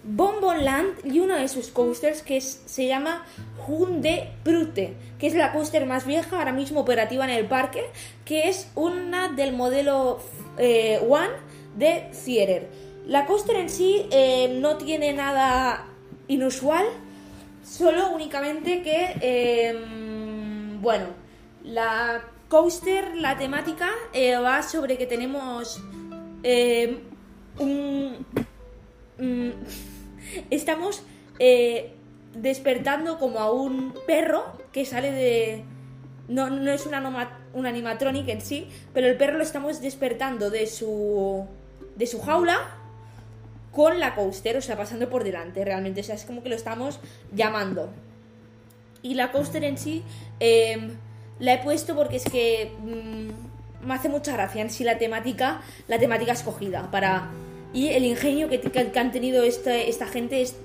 [0.03, 3.25] Bonbonland y uno de sus coasters que se llama
[3.67, 7.83] Hunde Brute, que es la coaster más vieja ahora mismo operativa en el parque,
[8.25, 10.19] que es una del modelo
[10.59, 11.33] eh, One
[11.75, 12.69] de Theater.
[13.07, 15.87] La coaster en sí eh, no tiene nada
[16.27, 16.85] inusual,
[17.63, 21.07] solo únicamente que, em, bueno,
[21.63, 25.81] la coaster, la temática eh, va sobre que tenemos
[26.43, 27.03] eh,
[27.59, 28.25] un...
[29.17, 29.49] Mm,
[30.49, 31.03] estamos
[31.39, 31.93] eh,
[32.33, 35.63] despertando como a un perro que sale de...
[36.27, 40.67] No, no es una, un animatronic en sí, pero el perro lo estamos despertando de
[40.67, 41.45] su,
[41.95, 42.59] de su jaula
[43.71, 46.01] con la coaster, o sea, pasando por delante realmente.
[46.01, 46.99] O sea, es como que lo estamos
[47.33, 47.89] llamando.
[49.01, 50.03] Y la coaster en sí
[51.39, 55.61] la he puesto porque es que mm, me hace mucha gracia en sí la temática,
[55.87, 57.29] la temática escogida para
[57.73, 60.55] y el ingenio que, que han tenido esta, esta gente es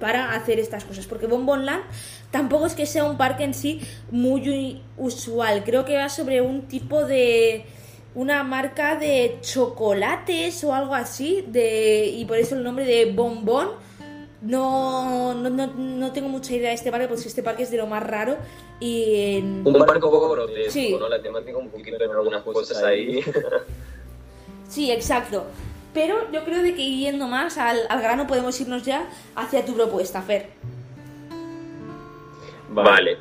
[0.00, 1.06] para hacer estas cosas.
[1.06, 1.82] Porque Bonbonland
[2.30, 5.62] tampoco es que sea un parque en sí muy usual.
[5.64, 7.66] Creo que va sobre un tipo de
[8.14, 13.68] una marca de chocolates o algo así de y por eso el nombre de Bonbon
[14.42, 17.76] no, no, no, no tengo mucha idea de este parque porque este parque es de
[17.76, 18.36] lo más raro
[18.80, 20.96] y en- Un parque un poco grotesco, Sí.
[20.98, 21.08] ¿no?
[21.08, 23.22] La temática un poquito en algunas cosas ahí.
[24.68, 25.44] sí exacto
[25.92, 29.74] pero yo creo de que yendo más al, al grano podemos irnos ya hacia tu
[29.74, 30.46] propuesta Fer
[32.72, 33.18] Vale.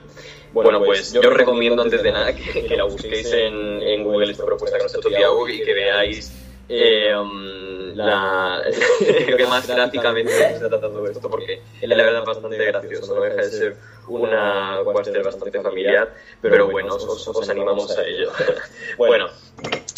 [0.53, 4.31] Bueno, pues yo os recomiendo antes de nada que, que la busquéis en, en Google
[4.31, 6.31] esta propuesta que nos ha hecho Tiago y que veáis
[6.69, 8.61] eh, um, la,
[8.99, 13.35] creo que más gráficamente está tratando esto porque es la verdad bastante gracioso, no deja
[13.35, 13.77] de ser
[14.07, 18.31] una cuartel bastante familiar, pero bueno, os, os animamos a ello.
[18.97, 19.27] bueno,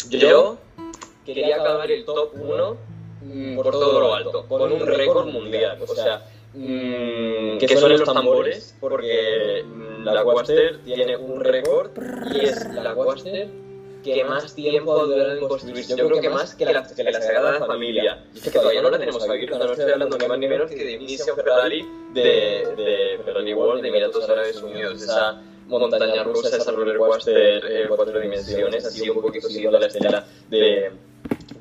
[0.08, 0.58] yo
[1.24, 2.76] quería acabar el top 1
[3.22, 8.04] mm, por todo lo alto, con un récord mundial, o sea, mm, que son los
[8.04, 11.90] tambores, porque mm, la Quaster tiene un récord
[12.34, 13.61] y es la Quaster
[14.02, 15.96] que más tiempo ha durado en construirse.
[15.96, 18.24] Yo creo que más que la, que la Sagrada Familia.
[18.34, 20.84] Es que todavía no la tenemos aquí, no estoy hablando ni más ni menos que
[20.84, 22.22] de Mission Ferrari de,
[22.76, 25.02] de Ferrari World de Emiratos Árabes Unidos.
[25.02, 30.26] Esa montaña rusa, esa roller coaster eh, cuatro dimensiones, así un poquito siguiendo la estela
[30.50, 30.90] de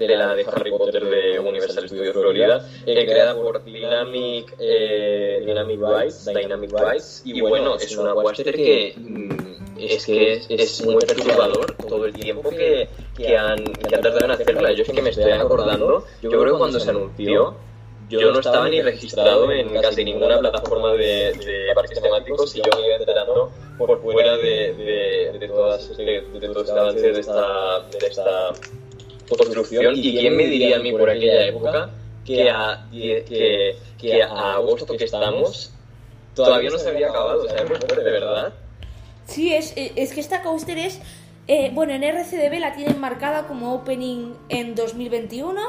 [0.07, 5.79] de la de Harry Potter de Universal Studios Florida, eh, creada por Dynamic, eh, Dynamic
[5.79, 11.75] Rides, Dynamic Rides, y bueno, es una coaster que mm, es que es, muy perturbador
[11.87, 14.71] todo el tiempo que, que, han, tardado en hacerla.
[14.73, 17.55] Yo es que me estoy acordando, yo creo que cuando se anunció,
[18.09, 22.69] yo no estaba ni registrado en casi ninguna plataforma de, de parques temáticos y yo
[22.77, 28.51] me iba enterando por fuera de, de, de, todo este avance de esta,
[29.29, 31.89] construcción y quién me diría a mí por aquella época
[32.25, 35.71] que a, que a agosto que estamos
[36.35, 38.53] todavía no se había acabado, o sea, de verdad.
[39.31, 40.99] Sí, es, es que esta coaster es.
[41.47, 45.59] eh, bueno, en RCDB la tienen marcada como opening en 2021,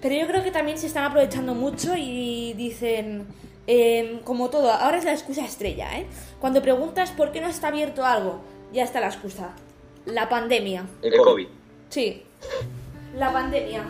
[0.00, 3.26] pero yo creo que también se están aprovechando mucho y dicen.
[3.66, 6.06] eh, como todo, ahora es la excusa estrella, ¿eh?
[6.40, 8.40] Cuando preguntas por qué no está abierto algo,
[8.72, 9.54] ya está la excusa.
[10.04, 10.84] La pandemia.
[11.02, 11.48] El COVID.
[11.88, 12.22] Sí,
[13.16, 13.84] la pandemia.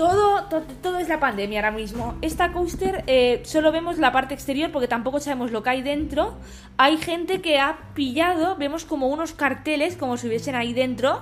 [0.00, 2.14] Todo, to- todo, es la pandemia ahora mismo.
[2.22, 6.38] Esta coaster eh, solo vemos la parte exterior porque tampoco sabemos lo que hay dentro.
[6.78, 11.20] Hay gente que ha pillado, vemos como unos carteles, como si hubiesen ahí dentro.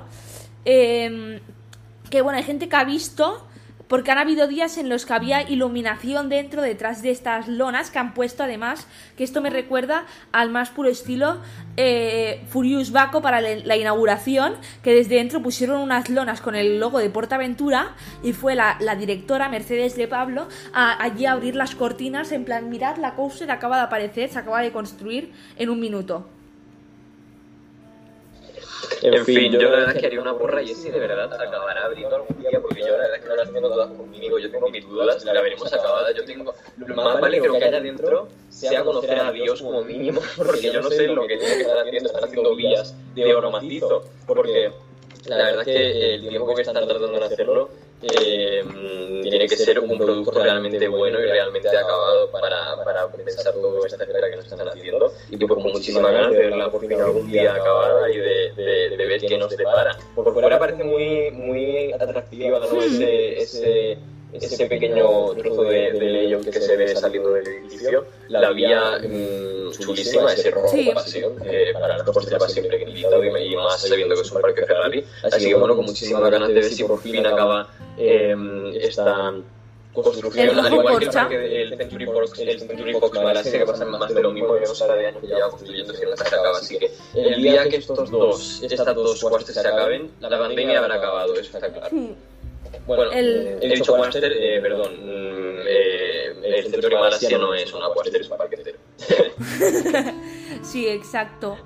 [0.64, 1.41] eh,
[2.09, 3.45] que bueno, hay gente que ha visto,
[3.89, 7.99] porque han habido días en los que había iluminación dentro, detrás de estas lonas que
[7.99, 8.86] han puesto además,
[9.16, 11.39] que esto me recuerda al más puro estilo
[11.76, 16.99] eh, Furious Baco para la, inauguración, que desde dentro pusieron unas lonas con el logo
[16.99, 21.74] de Portaventura y fue la, la directora Mercedes de Pablo a, allí a abrir las
[21.74, 25.80] cortinas en plan, mirad, la coaster acaba de aparecer, se acaba de construir en un
[25.80, 26.38] minuto.
[29.03, 31.32] En fin, yo la verdad es que haría una porra y es si de verdad
[31.32, 34.39] acabará abriendo algún día, porque yo la verdad es que no las tengo todas conmigo,
[34.39, 37.80] yo tengo mis dudas, la veremos acabada, yo tengo, lo más vale creo que haya
[37.80, 41.61] dentro sea conocer a Dios como mínimo, porque yo no sé lo que tiene que
[41.62, 44.72] estar haciendo, están haciendo vías de oro macizo, porque
[45.26, 47.70] la verdad es que el tiempo que están tratando en hacerlo
[48.03, 48.47] eh,
[49.49, 54.30] que ser un producto realmente bueno y realmente acabado para, para compensar toda esta espera
[54.30, 57.55] que nos están haciendo y que por muchísimas ganas de verla por fin algún día
[57.55, 59.96] acabada y de, de, de ver qué nos depara.
[60.14, 62.82] Por fuera parece muy, muy atractiva ¿no?
[62.82, 63.99] ese, ese,
[64.32, 69.70] ese pequeño trozo de, de leyo que se ve saliendo del edificio, la vía mmm,
[69.72, 70.90] chulísima, ese rojo Sí.
[70.94, 75.05] pasión, eh, para nosotros va siempre y, y más sabiendo que es un parque Ferrari.
[75.22, 77.68] Así que bueno, con muchísimas ganas de ver si por fin acaba
[77.99, 78.34] eh,
[78.80, 79.32] esta
[79.92, 83.66] construcción, El al igual que el, parque de- el Century Fox, el Century Malasia, que
[83.66, 86.22] pasa más de lo mismo, ya no de años que lleva construyendo si no se
[86.28, 86.51] acaba.
[86.59, 90.94] Así que el día que estos dos, estas dos cuastes se acaben, la pandemia habrá
[90.96, 91.96] acabado, eso está claro.
[92.86, 97.88] Bueno, El- he dicho Quaster, eh, perdón, mm, eh, el Century Malasia no es una
[97.88, 98.74] Quaster, es un parque.
[100.62, 101.57] Sí, exacto.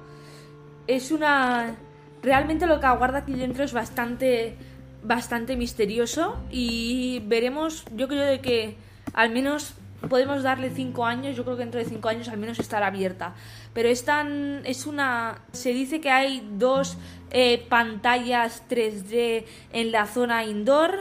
[0.87, 1.76] Es una...
[2.22, 4.55] Realmente lo que aguarda aquí dentro es bastante,
[5.03, 8.76] bastante misterioso y veremos, yo creo de que
[9.14, 9.74] al menos
[10.09, 13.34] podemos darle cinco años, yo creo que dentro de cinco años al menos estará abierta.
[13.72, 16.96] Pero es tan, es una, se dice que hay dos
[17.30, 21.00] eh, pantallas 3D en la zona indoor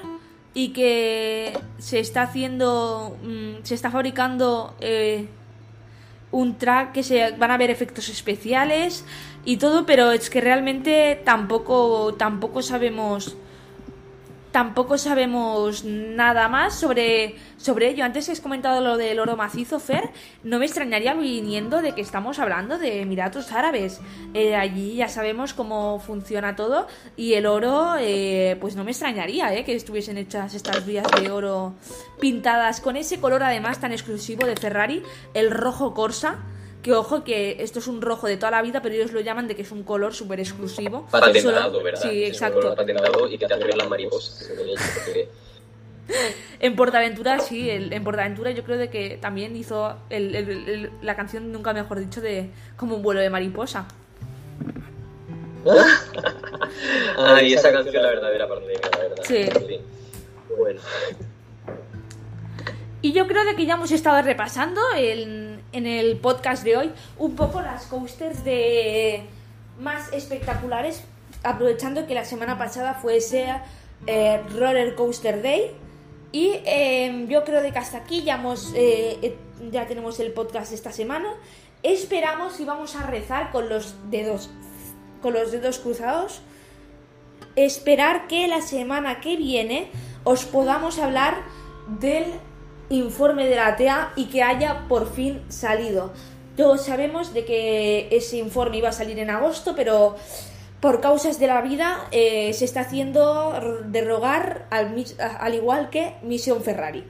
[0.54, 5.28] y que se está haciendo, mm, se está fabricando eh,
[6.32, 9.06] un track que se van a ver efectos especiales
[9.46, 13.36] y todo, pero es que realmente tampoco tampoco sabemos
[14.52, 18.04] tampoco sabemos nada más sobre, sobre ello.
[18.04, 20.10] Antes has comentado lo del oro macizo, Fer.
[20.44, 24.02] No me extrañaría viniendo de que estamos hablando de Emiratos Árabes.
[24.34, 29.54] Eh, allí ya sabemos cómo funciona todo y el oro, eh, pues no me extrañaría
[29.54, 31.74] eh, que estuviesen hechas estas vías de oro
[32.20, 36.40] pintadas con ese color además tan exclusivo de Ferrari, el rojo Corsa.
[36.84, 39.48] Que ojo, que esto es un rojo de toda la vida, pero ellos lo llaman
[39.48, 41.06] de que es un color súper exclusivo.
[41.12, 42.02] Patentado, Solo- ¿verdad?
[42.02, 42.74] Sí, exacto.
[42.76, 44.50] Patentado y que te ver las mariposas.
[46.60, 50.92] En Portaventura, sí, el- en Portaventura yo creo de que también hizo el- el- el-
[51.02, 53.88] la canción, nunca mejor dicho, de como un vuelo de mariposa.
[57.18, 59.24] Ah, y esa canción, la verdadera pandemia, la verdad.
[59.24, 59.46] Sí.
[60.58, 60.82] Bueno.
[63.02, 66.92] Y yo creo de que ya hemos estado repasando en, en el podcast de hoy
[67.18, 69.24] un poco las coasters de
[69.80, 71.04] más espectaculares,
[71.44, 73.48] aprovechando que la semana pasada fue ese
[74.08, 75.72] eh, Roller Coaster Day.
[76.32, 79.36] Y eh, yo creo de que hasta aquí ya, hemos, eh, eh,
[79.72, 81.34] ya tenemos el podcast esta semana.
[81.84, 84.50] Esperamos y vamos a rezar con los dedos,
[85.22, 86.42] con los dedos cruzados
[87.56, 89.90] esperar que la semana que viene
[90.24, 91.36] os podamos hablar
[92.00, 92.26] del
[92.92, 96.12] informe de la TEA y que haya por fin salido.
[96.56, 100.16] Todos sabemos de que ese informe iba a salir en agosto, pero
[100.80, 105.04] por causas de la vida eh, se está haciendo de rogar al,
[105.40, 107.04] al igual que Misión Ferrari.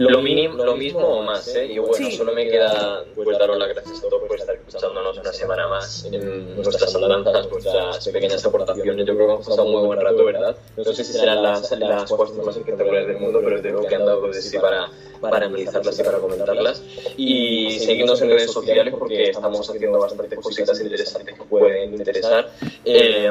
[0.00, 1.66] Lo, mínimo, lo mismo o más, ¿eh?
[1.66, 2.12] Y bueno, Sí.
[2.12, 6.06] solo me queda pues daros las gracias a todos por estar escuchándonos una semana más
[6.06, 9.06] en nuestras andanzas, nuestras pequeñas aportaciones.
[9.06, 10.56] Yo creo que hemos pasado un muy buen rato, ¿verdad?
[10.76, 14.26] No sé si serán las, las más espectaculares del mundo, pero luego que han dado
[14.28, 14.88] de sí para,
[15.20, 16.82] para analizarlas y para comentarlas.
[17.18, 22.48] Y seguidnos en redes sociales porque estamos haciendo bastantes cositas interesantes que pueden interesar.
[22.86, 23.30] Eh,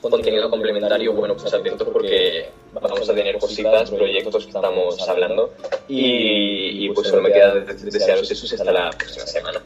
[0.00, 5.52] contenido complementario, bueno, pues atentos porque vamos a tener cositas, proyectos que estamos hablando
[5.88, 9.62] y, y pues solo me queda de- desearos eso hasta la próxima semana.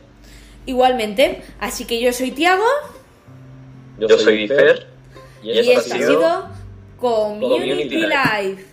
[0.66, 2.64] Igualmente, así que yo soy Tiago
[3.98, 4.86] Yo soy Difer
[5.42, 6.48] y y esto ha sido
[6.98, 7.96] Community.
[7.96, 8.64] Live.